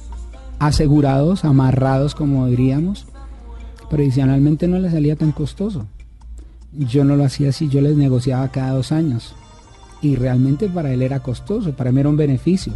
[0.58, 3.06] asegurados, amarrados, como diríamos,
[3.92, 5.86] pero adicionalmente no le salía tan costoso.
[6.72, 9.36] Yo no lo hacía así, yo les negociaba cada dos años
[10.04, 12.74] y realmente para él era costoso, para mí era un beneficio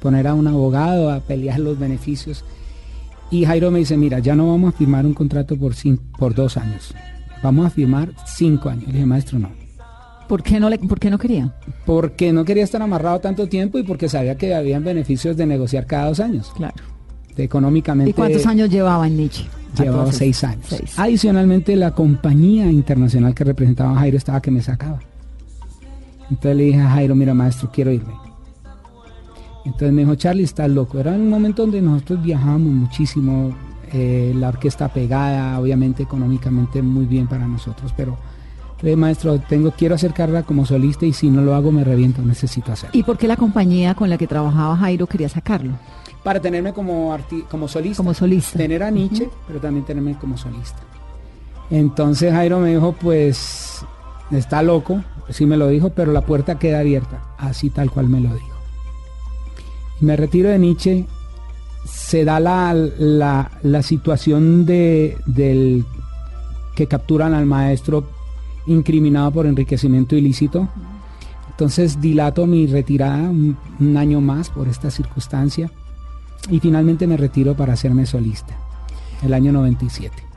[0.00, 2.44] poner a un abogado a pelear los beneficios.
[3.30, 6.34] Y Jairo me dice, mira, ya no vamos a firmar un contrato por, cin- por
[6.34, 6.94] dos años,
[7.42, 8.86] vamos a firmar cinco años.
[8.86, 9.50] Le dije, maestro, no.
[10.28, 11.52] ¿Por qué no, le, por qué no quería?
[11.84, 15.86] Porque no quería estar amarrado tanto tiempo y porque sabía que habían beneficios de negociar
[15.86, 16.52] cada dos años.
[16.56, 16.76] Claro.
[17.36, 19.44] De económicamente ¿Y cuántos años llevaba en Nietzsche?
[19.78, 20.66] llevaba seis años.
[20.68, 20.94] seis.
[20.96, 25.00] Adicionalmente, la compañía internacional que representaba a Jairo estaba que me sacaba.
[26.30, 28.14] Entonces le dije a Jairo, mira maestro, quiero irme.
[29.64, 30.98] Entonces me dijo, Charlie, estás loco.
[30.98, 33.54] Era un momento donde nosotros viajábamos muchísimo,
[33.92, 38.16] eh, la orquesta pegada, obviamente económicamente muy bien para nosotros, pero
[38.80, 41.84] le dije, maestro, tengo, quiero hacer carrera como solista y si no lo hago me
[41.84, 42.96] reviento, necesito hacerlo.
[42.98, 45.72] ¿Y por qué la compañía con la que trabajaba Jairo quería sacarlo?
[46.22, 47.96] Para tenerme como, arti- como solista.
[47.98, 48.58] Como solista.
[48.58, 50.78] Tener a Nietzsche, pero también tenerme como solista.
[51.70, 53.84] Entonces Jairo me dijo, pues,
[54.30, 58.20] está loco, sí me lo dijo, pero la puerta queda abierta, así tal cual me
[58.20, 58.56] lo dijo.
[60.00, 61.06] Y me retiro de Nietzsche,
[61.84, 65.84] se da la, la, la situación de, del
[66.74, 68.04] que capturan al maestro
[68.66, 70.68] incriminado por enriquecimiento ilícito.
[71.50, 75.70] Entonces dilato mi retirada un, un año más por esta circunstancia
[76.50, 78.56] y finalmente me retiro para hacerme solista,
[79.22, 80.29] el año 97.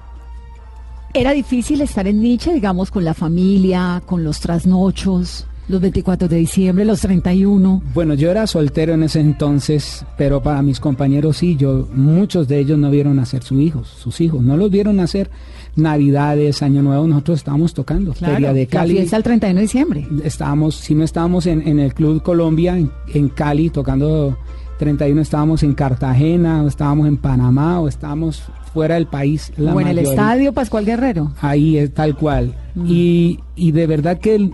[1.16, 6.38] ¿Era difícil estar en Nietzsche, digamos, con la familia, con los trasnochos, los 24 de
[6.38, 7.84] diciembre, los 31?
[7.94, 12.58] Bueno, yo era soltero en ese entonces, pero para mis compañeros sí, yo, muchos de
[12.58, 15.30] ellos no vieron nacer sus hijos, sus hijos, no los vieron nacer
[15.76, 18.94] Navidades, Año Nuevo, nosotros estábamos tocando, Feria de la Cali.
[18.94, 20.08] fiesta el 31 de diciembre.
[20.24, 24.36] Estábamos, si no estábamos en, en el Club Colombia, en, en Cali, tocando
[24.80, 28.44] 31, estábamos en Cartagena, o estábamos en Panamá, o estábamos
[28.74, 29.52] fuera del país.
[29.58, 31.32] la o en el estadio Pascual Guerrero.
[31.42, 32.56] Ahí es tal cual.
[32.88, 34.54] Y, y de verdad que el-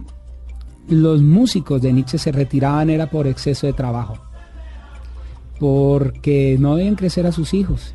[0.90, 4.18] los músicos de Nietzsche se retiraban era por exceso de trabajo.
[5.60, 7.94] Porque no deben crecer a sus hijos.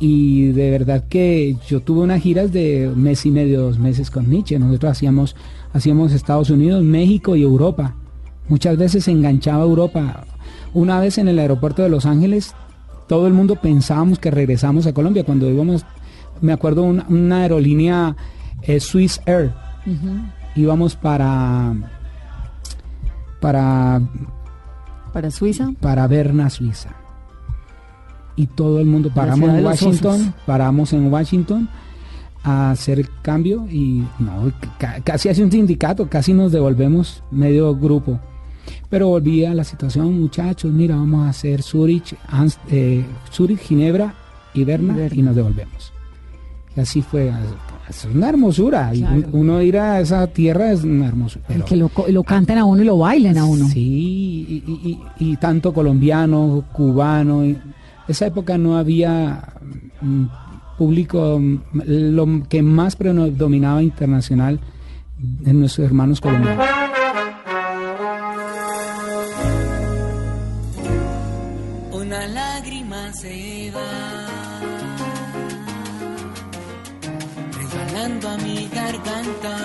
[0.00, 4.28] Y de verdad que yo tuve unas giras de mes y medio, dos meses con
[4.28, 4.58] Nietzsche.
[4.58, 5.36] Nosotros hacíamos,
[5.72, 7.94] hacíamos Estados Unidos, México y Europa.
[8.48, 10.26] Muchas veces se enganchaba a Europa.
[10.74, 12.54] Una vez en el aeropuerto de Los Ángeles,
[13.08, 15.24] todo el mundo pensábamos que regresamos a Colombia.
[15.24, 15.84] Cuando íbamos,
[16.40, 18.16] me acuerdo una, una aerolínea
[18.62, 19.52] eh, Swiss Air.
[20.56, 21.74] Íbamos para
[23.40, 24.00] para
[25.12, 25.70] Para Suiza.
[25.80, 26.90] para Berna, Suiza.
[28.36, 31.68] Y todo el mundo paramos en Washington, paramos en Washington
[32.42, 37.74] a hacer el cambio y no, ca- casi hace un sindicato, casi nos devolvemos medio
[37.76, 38.18] grupo.
[38.94, 42.14] Pero volví a la situación, muchachos, mira, vamos a hacer Zurich,
[42.70, 44.14] eh, Zurich, Ginebra
[44.54, 45.18] y Berna, Berna.
[45.18, 45.92] y nos devolvemos.
[46.76, 47.32] Y así fue,
[47.88, 48.94] es una hermosura.
[48.94, 51.44] y uno ir a esa tierra es una hermosura.
[51.48, 53.66] Pero- que lo, lo canten a uno y lo bailen a uno.
[53.68, 53.82] Sí,
[54.48, 57.44] y, y- y- y tanto colombiano, cubano.
[57.44, 57.58] y-
[58.06, 59.54] esa época no había
[60.02, 60.24] mm,
[60.78, 61.58] público, mm,
[62.14, 64.60] lo que más predominaba internacional
[65.44, 66.64] en nuestros hermanos colombianos.
[77.58, 79.56] Resbalando a mi garganta.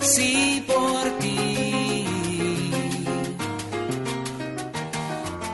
[0.00, 2.06] Sí, por ti,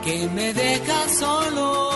[0.03, 1.86] que me dejas solo.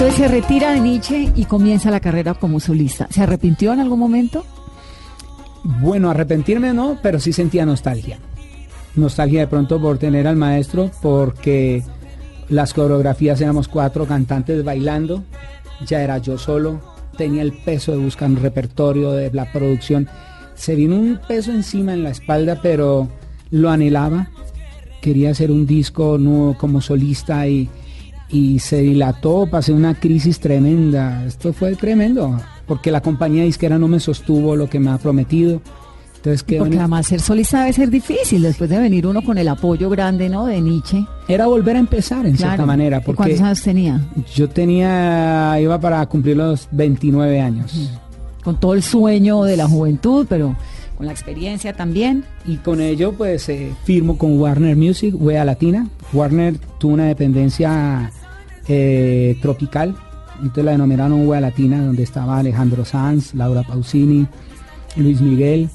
[0.00, 3.08] Entonces se retira de Nietzsche y comienza la carrera como solista.
[3.10, 4.44] ¿Se arrepintió en algún momento?
[5.64, 8.20] Bueno, arrepentirme no, pero sí sentía nostalgia.
[8.94, 11.82] Nostalgia de pronto por tener al maestro, porque
[12.48, 15.24] las coreografías éramos cuatro cantantes bailando,
[15.84, 16.80] ya era yo solo,
[17.16, 20.08] tenía el peso de buscar un repertorio, de la producción.
[20.54, 23.08] Se vino un peso encima en la espalda, pero
[23.50, 24.30] lo anhelaba.
[25.00, 27.68] Quería hacer un disco nuevo como solista y,
[28.30, 31.24] y se dilató, pasé una crisis tremenda.
[31.26, 35.60] Esto fue tremendo, porque la compañía disquera no me sostuvo lo que me ha prometido.
[36.16, 39.46] Entonces, ¿qué Porque además ser solista debe ser difícil después de venir uno con el
[39.46, 40.46] apoyo grande, ¿no?
[40.46, 41.06] De Nietzsche.
[41.28, 42.50] era volver a empezar en Claro.
[42.54, 44.00] cierta manera, ¿Y porque ¿Cuántos años tenía?
[44.34, 47.90] yo tenía, iba para cumplir los 29 años.
[48.42, 50.56] Con todo el sueño de la juventud, pero
[50.98, 52.24] con la experiencia también.
[52.44, 55.88] Y con ello, pues, eh, firmo con Warner Music, Wea Latina.
[56.12, 58.10] Warner tuvo una dependencia
[58.66, 59.94] eh, tropical,
[60.38, 64.26] entonces la denominaron Wea Latina, donde estaba Alejandro Sanz, Laura Pausini,
[64.96, 65.70] Luis Miguel.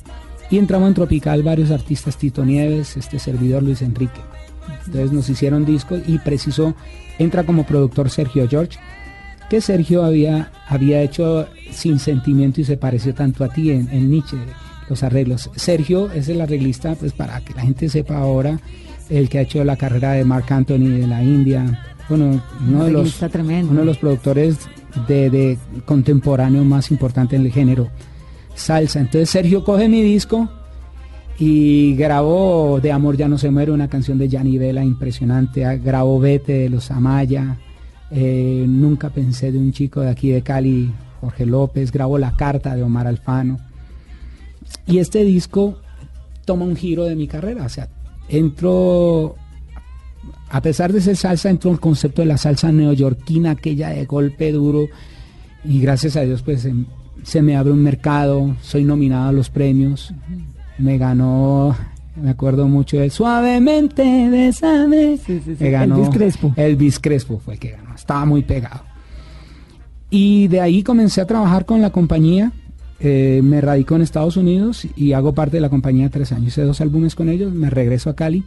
[0.50, 4.20] Y entramos en Tropical varios artistas, Tito Nieves, este servidor Luis Enrique.
[4.86, 6.76] Entonces nos hicieron discos y preciso,
[7.18, 8.78] entra como productor Sergio George,
[9.50, 14.12] que Sergio había, había hecho sin sentimiento y se pareció tanto a ti en, en
[14.12, 14.38] Nietzsche,
[14.94, 15.50] los arreglos.
[15.56, 18.60] Sergio es el arreglista, pues para que la gente sepa ahora,
[19.10, 22.92] el que ha hecho la carrera de Marc Anthony de la India, bueno, uno de
[22.92, 23.72] los, tremendo.
[23.72, 24.58] uno de los productores
[25.08, 27.90] de, de contemporáneo más importante en el género
[28.56, 29.00] salsa.
[29.00, 30.48] Entonces Sergio coge mi disco
[31.40, 35.64] y grabó De Amor Ya No Se Muere, una canción de Gianni Vela impresionante.
[35.80, 37.58] Grabó Vete de los Amaya.
[38.12, 40.92] eh, Nunca pensé de un chico de aquí de Cali,
[41.22, 41.92] Jorge López.
[41.92, 43.60] Grabó La Carta de Omar Alfano.
[44.86, 45.80] Y este disco
[46.46, 47.66] toma un giro de mi carrera.
[47.66, 47.90] O sea,
[48.30, 49.36] entro,
[50.50, 54.52] a pesar de ser salsa, entró el concepto de la salsa neoyorquina, aquella de golpe
[54.52, 54.88] duro.
[55.64, 56.86] Y gracias a Dios, pues em,
[57.24, 58.56] se me abre un mercado.
[58.62, 60.14] Soy nominado a los premios.
[60.78, 61.76] Me ganó,
[62.16, 65.18] me acuerdo mucho de Suavemente, Besame.
[65.18, 65.64] Sí, sí, sí.
[65.64, 66.54] Me ganó Elvis Crespo.
[66.56, 67.96] Elvis Crespo fue el que ganó.
[67.96, 68.82] Estaba muy pegado.
[70.10, 72.52] Y de ahí comencé a trabajar con la compañía.
[73.06, 76.48] Eh, me radico en Estados Unidos y hago parte de la compañía tres años.
[76.48, 77.54] Hice dos álbumes con ellos.
[77.54, 78.46] Me regreso a Cali.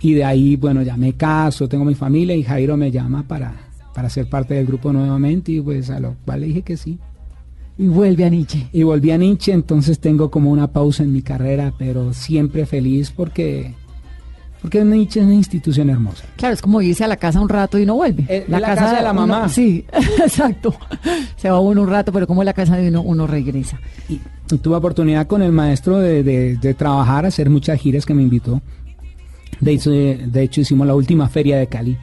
[0.00, 3.52] Y de ahí, bueno, ya me caso, tengo mi familia y Jairo me llama para,
[3.94, 5.52] para ser parte del grupo nuevamente.
[5.52, 6.98] Y pues a lo cual le dije que sí.
[7.76, 8.66] Y vuelve a Nietzsche.
[8.72, 13.10] Y volví a Nietzsche, entonces tengo como una pausa en mi carrera, pero siempre feliz
[13.10, 13.74] porque,
[14.62, 16.24] porque Nietzsche es una institución hermosa.
[16.36, 18.24] Claro, es como irse a la casa un rato y no vuelve.
[18.28, 19.48] Eh, la casa de la uno- mamá.
[19.50, 19.84] sí,
[20.22, 20.74] exacto.
[21.36, 23.78] Se va uno un rato, pero como la casa de uno, uno regresa.
[24.08, 24.14] Y,
[24.50, 28.22] y tuve oportunidad con el maestro de, de- de trabajar, hacer muchas giras que me
[28.22, 28.60] invitó.
[29.60, 31.96] De hecho, de hecho, hicimos la última feria de Cali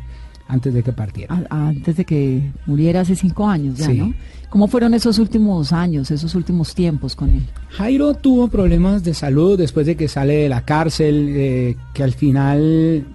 [0.47, 1.43] antes de que partiera.
[1.49, 3.97] Antes de que muriera hace cinco años ya, Sí.
[3.97, 4.13] ¿no?
[4.49, 7.41] ¿Cómo fueron esos últimos años, esos últimos tiempos con él?
[7.71, 12.13] Jairo tuvo problemas de salud después de que sale de la cárcel, eh, que al
[12.13, 13.05] final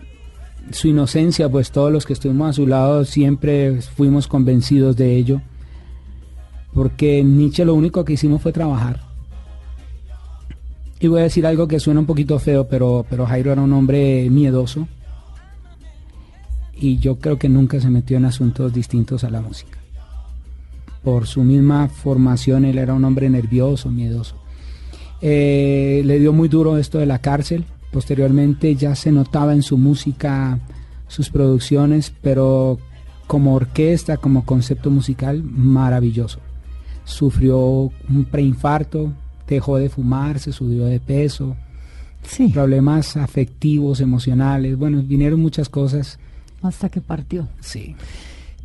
[0.71, 5.41] su inocencia, pues todos los que estuvimos a su lado siempre fuimos convencidos de ello,
[6.75, 9.01] porque Nietzsche lo único que hicimos fue trabajar.
[11.01, 13.73] Y voy a decir algo que suena un poquito feo, pero, pero Jairo era un
[13.73, 14.87] hombre miedoso
[16.81, 19.79] y yo creo que nunca se metió en asuntos distintos a la música.
[21.05, 24.37] Por su misma formación, él era un hombre nervioso, miedoso.
[25.21, 27.65] Eh, le dio muy duro esto de la cárcel.
[27.93, 30.59] Posteriormente ya se notaba en su música,
[31.09, 32.79] sus producciones, pero
[33.27, 36.41] como orquesta, como concepto musical, maravilloso.
[37.05, 39.13] Sufrió un preinfarto,
[39.47, 41.57] dejó de fumar, se subió de peso,
[42.23, 46.19] Sí, problemas afectivos, emocionales, bueno, vinieron muchas cosas.
[46.63, 47.49] Hasta que partió.
[47.61, 47.95] Sí.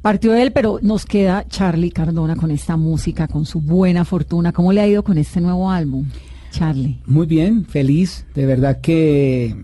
[0.02, 4.52] Partió él, pero nos queda Charlie Cardona con esta música, con su buena fortuna.
[4.52, 6.06] ¿Cómo le ha ido con este nuevo álbum,
[6.52, 7.00] Charlie?
[7.08, 8.26] Muy bien, feliz.
[8.36, 9.56] De verdad que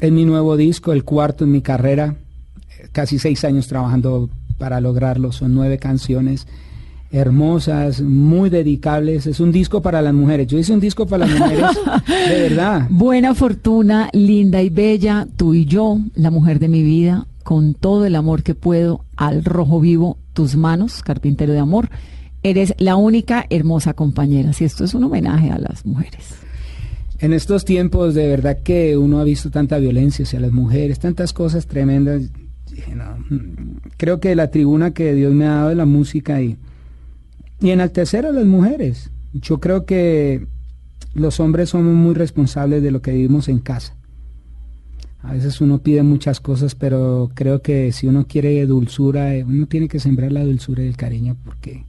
[0.00, 2.16] es mi nuevo disco, el cuarto en mi carrera.
[2.90, 5.30] Casi seis años trabajando para lograrlo.
[5.30, 6.48] Son nueve canciones
[7.10, 9.26] hermosas, muy dedicables.
[9.26, 10.46] Es un disco para las mujeres.
[10.46, 11.66] Yo hice un disco para las mujeres,
[12.28, 12.86] de verdad.
[12.90, 18.04] Buena fortuna, linda y bella, tú y yo, la mujer de mi vida, con todo
[18.04, 21.88] el amor que puedo, al rojo vivo, tus manos, carpintero de amor.
[22.42, 24.52] Eres la única hermosa compañera.
[24.52, 26.34] Si esto es un homenaje a las mujeres.
[27.20, 31.32] En estos tiempos, de verdad que uno ha visto tanta violencia hacia las mujeres, tantas
[31.32, 32.20] cosas tremendas.
[33.30, 36.58] Mm, creo que la tribuna que Dios me ha dado de la música y,
[37.62, 39.10] y enaltecer a las mujeres.
[39.32, 40.46] Yo creo que
[41.14, 43.97] los hombres somos muy responsables de lo que vivimos en casa.
[45.22, 49.66] A veces uno pide muchas cosas, pero creo que si uno quiere dulzura, eh, uno
[49.66, 51.84] tiene que sembrar la dulzura y el cariño porque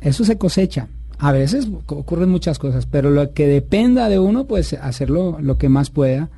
[0.00, 0.88] eso se cosecha.
[1.18, 5.70] A veces ocurren muchas cosas, pero lo que dependa de uno, pues hacerlo lo que
[5.70, 6.28] más pueda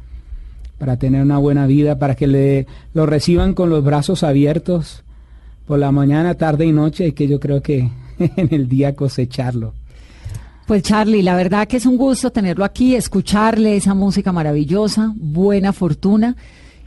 [0.78, 5.02] para tener una buena vida, para que le lo reciban con los brazos abiertos
[5.66, 9.74] por la mañana, tarde y noche, y que yo creo que en el día cosecharlo.
[10.68, 15.72] Pues Charlie, la verdad que es un gusto tenerlo aquí, escucharle esa música maravillosa, buena
[15.72, 16.36] fortuna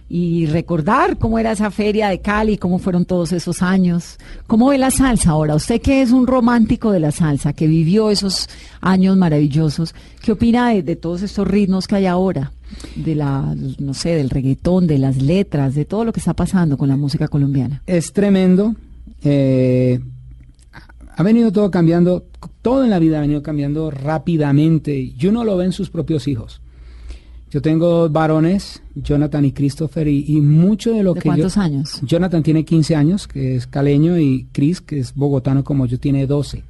[0.08, 4.20] y recordar cómo era esa feria de Cali, cómo fueron todos esos años.
[4.46, 5.56] ¿Cómo ve la salsa ahora?
[5.56, 8.50] Usted que es un romántico de la salsa, que vivió esos
[8.82, 12.52] años maravillosos, ¿qué opina de, todos estos ritmos que hay ahora?
[12.96, 16.78] De la, no sé, del reggaetón, de las letras, de todo lo que está pasando
[16.78, 17.82] con la música colombiana.
[17.88, 18.76] Es tremendo.
[19.24, 20.00] Eh,
[21.22, 22.26] ha venido todo cambiando,
[22.64, 26.28] todo en la vida ha venido cambiando rápidamente y uno lo ve en sus propios
[26.28, 26.62] hijos.
[27.52, 32.00] Yo tengo dos varones, Jonathan y Christopher, y, mucho de lo ¿De que cuántos años?
[32.02, 36.26] Jonathan tiene 15 años, que es caleño, y Chris, que es bogotano como yo, tiene
[36.26, 36.64] 12.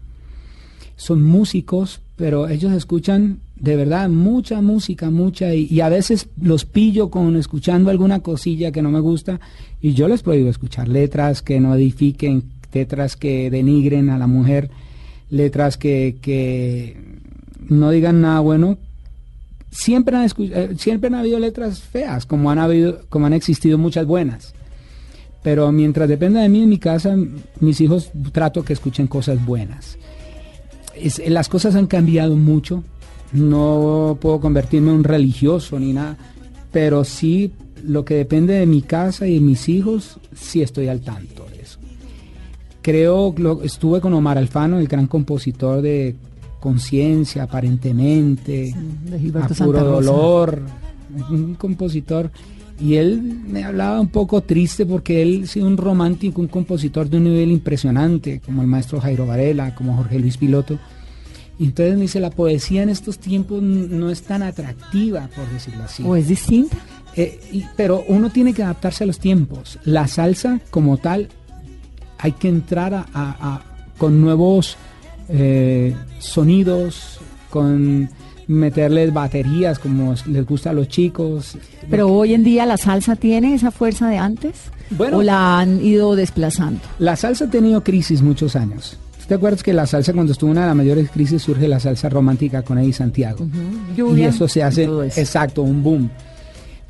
[0.97, 6.66] Son músicos, pero ellos escuchan de verdad mucha música, mucha, y, y, a veces los
[6.66, 9.39] pillo con escuchando alguna cosilla que no me gusta,
[9.82, 12.43] y yo les prohíbo escuchar letras que no edifiquen,
[12.74, 14.70] letras que denigren a la mujer,
[15.30, 16.98] letras que, que
[17.68, 18.78] no digan nada bueno.
[19.72, 24.54] Siempre han, eh, siempre habido letras feas, como han, habido, como han existido muchas buenas.
[25.44, 27.16] Pero mientras dependa de mí en mi casa,
[27.60, 29.98] mis hijos trato que escuchen cosas buenas.
[31.28, 32.84] las cosas han cambiado mucho.
[33.32, 36.18] No puedo convertirme en un religioso ni nada,
[36.72, 37.54] pero sí
[37.84, 41.48] lo que depende de mi casa y de mis hijos, sí estoy al tanto.
[42.82, 46.16] Creo, lo, estuve con Omar Alfano, el gran compositor de
[46.60, 48.74] Conciencia, aparentemente,
[49.06, 50.62] de a puro dolor,
[51.30, 52.32] un compositor.
[52.80, 57.18] Y él me hablaba un poco triste porque él sido un romántico, un compositor de
[57.18, 60.80] un nivel impresionante, como el maestro Jairo Varela, como Jorge Luis Piloto.
[61.60, 65.84] Y entonces me dice, la poesía en estos tiempos no es tan atractiva, por decirlo
[65.84, 66.04] así.
[66.04, 66.78] ¿O es distinta?
[67.16, 69.78] Eh, pero uno tiene que adaptarse a los tiempos.
[69.84, 71.30] La salsa como tal
[72.22, 73.62] hay que entrar a,
[73.98, 74.78] con nuevos
[75.30, 77.20] eh, sonidos,
[77.50, 78.10] con
[78.48, 81.58] meterles baterías como les gusta a los chicos.
[81.90, 85.84] Pero hoy en día la salsa tiene esa fuerza de antes bueno, o la han
[85.84, 86.82] ido desplazando.
[87.00, 88.98] La salsa ha tenido crisis muchos años.
[89.28, 92.10] ¿Te acuerdas que la salsa cuando estuvo una de las mayores crisis surge la salsa
[92.10, 93.48] romántica con Eddie Santiago?
[93.96, 94.84] y eso se hace
[95.16, 96.10] exacto, un boom.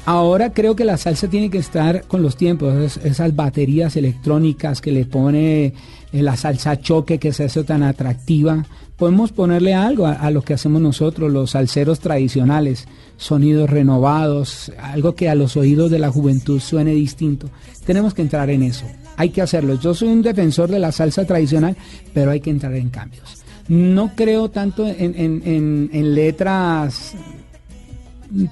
[0.06, 4.92] Ahora creo que la salsa tiene que estar con los tiempos, esas baterías electrónicas que
[4.92, 5.74] le pone eh,
[6.12, 8.66] la salsa choque que se hace tan atractiva.
[8.98, 12.88] Podemos ponerle algo a, lo que hacemos nosotros, los salseros tradicionales,
[13.18, 17.50] sonidos renovados, algo que a los oídos de la juventud suene distinto.
[17.86, 18.86] Tenemos que entrar en eso,
[19.18, 19.76] hay que hacerlo.
[19.80, 21.76] Yo soy un defensor de la salsa tradicional,
[22.14, 23.44] pero hay que entrar en cambios.
[23.68, 27.16] No creo tanto en letras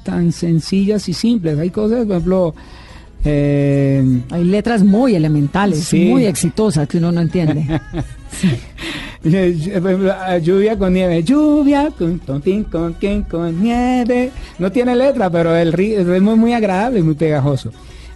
[0.03, 1.57] tan sencillas y simples.
[1.57, 2.55] Hay cosas, por ejemplo...
[3.25, 7.81] Eh, Hay letras muy elementales, muy exitosas que uno no entiende.
[10.41, 14.31] lluvia con nieve, lluvia con tontín, con quien, con nieve.
[14.57, 17.71] No tiene letra, pero el ritmo es muy agradable y muy pegajoso.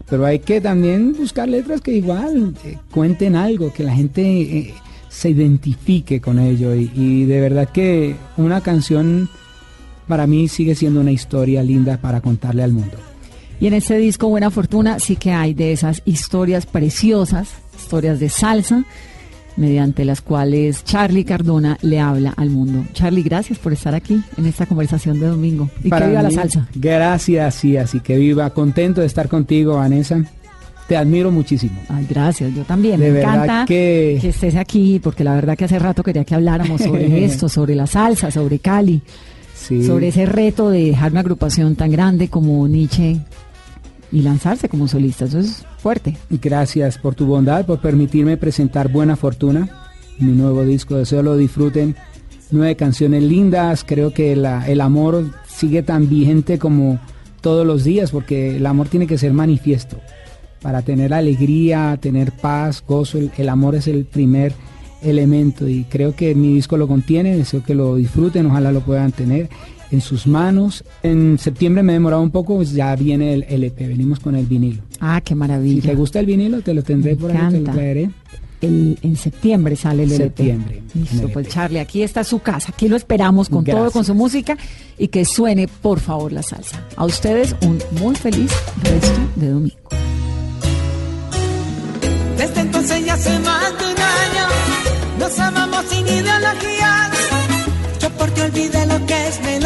[0.10, 4.74] Pero hay que también buscar letras que igual eh, cuenten algo, que la gente eh,
[5.10, 6.74] se identifique con ello.
[6.76, 9.30] y de verdad que una canción
[10.08, 12.98] para mí sigue siendo una historia linda para contarle al mundo.
[13.60, 18.30] Y en este disco Buena Fortuna sí que hay de esas historias preciosas, historias de
[18.30, 18.84] salsa,
[19.56, 22.84] mediante las cuales Charlie Cardona le habla al mundo.
[22.94, 25.70] Charlie, gracias por estar aquí en esta conversación de domingo.
[25.84, 26.68] Y que viva la salsa.
[26.76, 28.50] Gracias, sí, así que viva.
[28.50, 30.24] Contento de estar contigo, Vanessa.
[30.88, 31.80] Te admiro muchísimo.
[31.88, 33.00] Ay, gracias, yo también.
[33.00, 34.18] Me encanta que...
[34.20, 37.76] que estés aquí, porque la verdad que hace rato quería que habláramos sobre esto, sobre
[37.76, 39.02] la salsa, sobre Cali
[39.64, 43.20] sobre ese reto de dejar una agrupación tan grande como Nietzsche
[44.12, 45.26] y lanzarse como solista.
[45.26, 46.18] Eso es fuerte.
[46.30, 49.70] Gracias por tu bondad, por permitirme presentar Buena Fortuna,
[50.20, 50.96] mi nuevo disco.
[50.96, 51.96] Deseo lo disfruten.
[52.52, 53.84] Nueve canciones lindas.
[53.84, 57.00] Creo que el amor sigue tan vigente como
[57.42, 59.98] todos los días, porque el amor tiene que ser manifiesto.
[60.62, 64.54] Para tener alegría, tener paz, gozo, el amor es el primer
[65.04, 69.12] elemento y creo que mi disco lo contiene, deseo que lo disfruten, ojalá lo puedan
[69.12, 69.50] tener
[69.94, 70.84] en sus manos.
[71.04, 74.46] En septiembre me he demorado un poco, pues ya viene el LP, venimos con el
[74.46, 74.82] vinilo.
[75.00, 75.82] Ah, qué maravilla.
[75.82, 78.10] Si te gusta el vinilo, te lo tendré por ahí, te lo traeré.
[78.62, 80.24] el, en septiembre sale el LP.
[80.24, 81.48] Septiembre, Listo, pues.
[81.48, 82.72] Charlie, aquí está su casa.
[82.74, 84.58] Aquí lo esperamos con todo, con su música
[84.98, 86.84] y que suene, por favor, la salsa.
[86.96, 88.52] A ustedes un muy feliz
[88.84, 89.76] resto de domingo.
[92.38, 93.93] Desde entonces ya año
[95.82, 97.10] sin ideologías.
[98.00, 99.63] Yo por ti olvidé lo que es melancolía.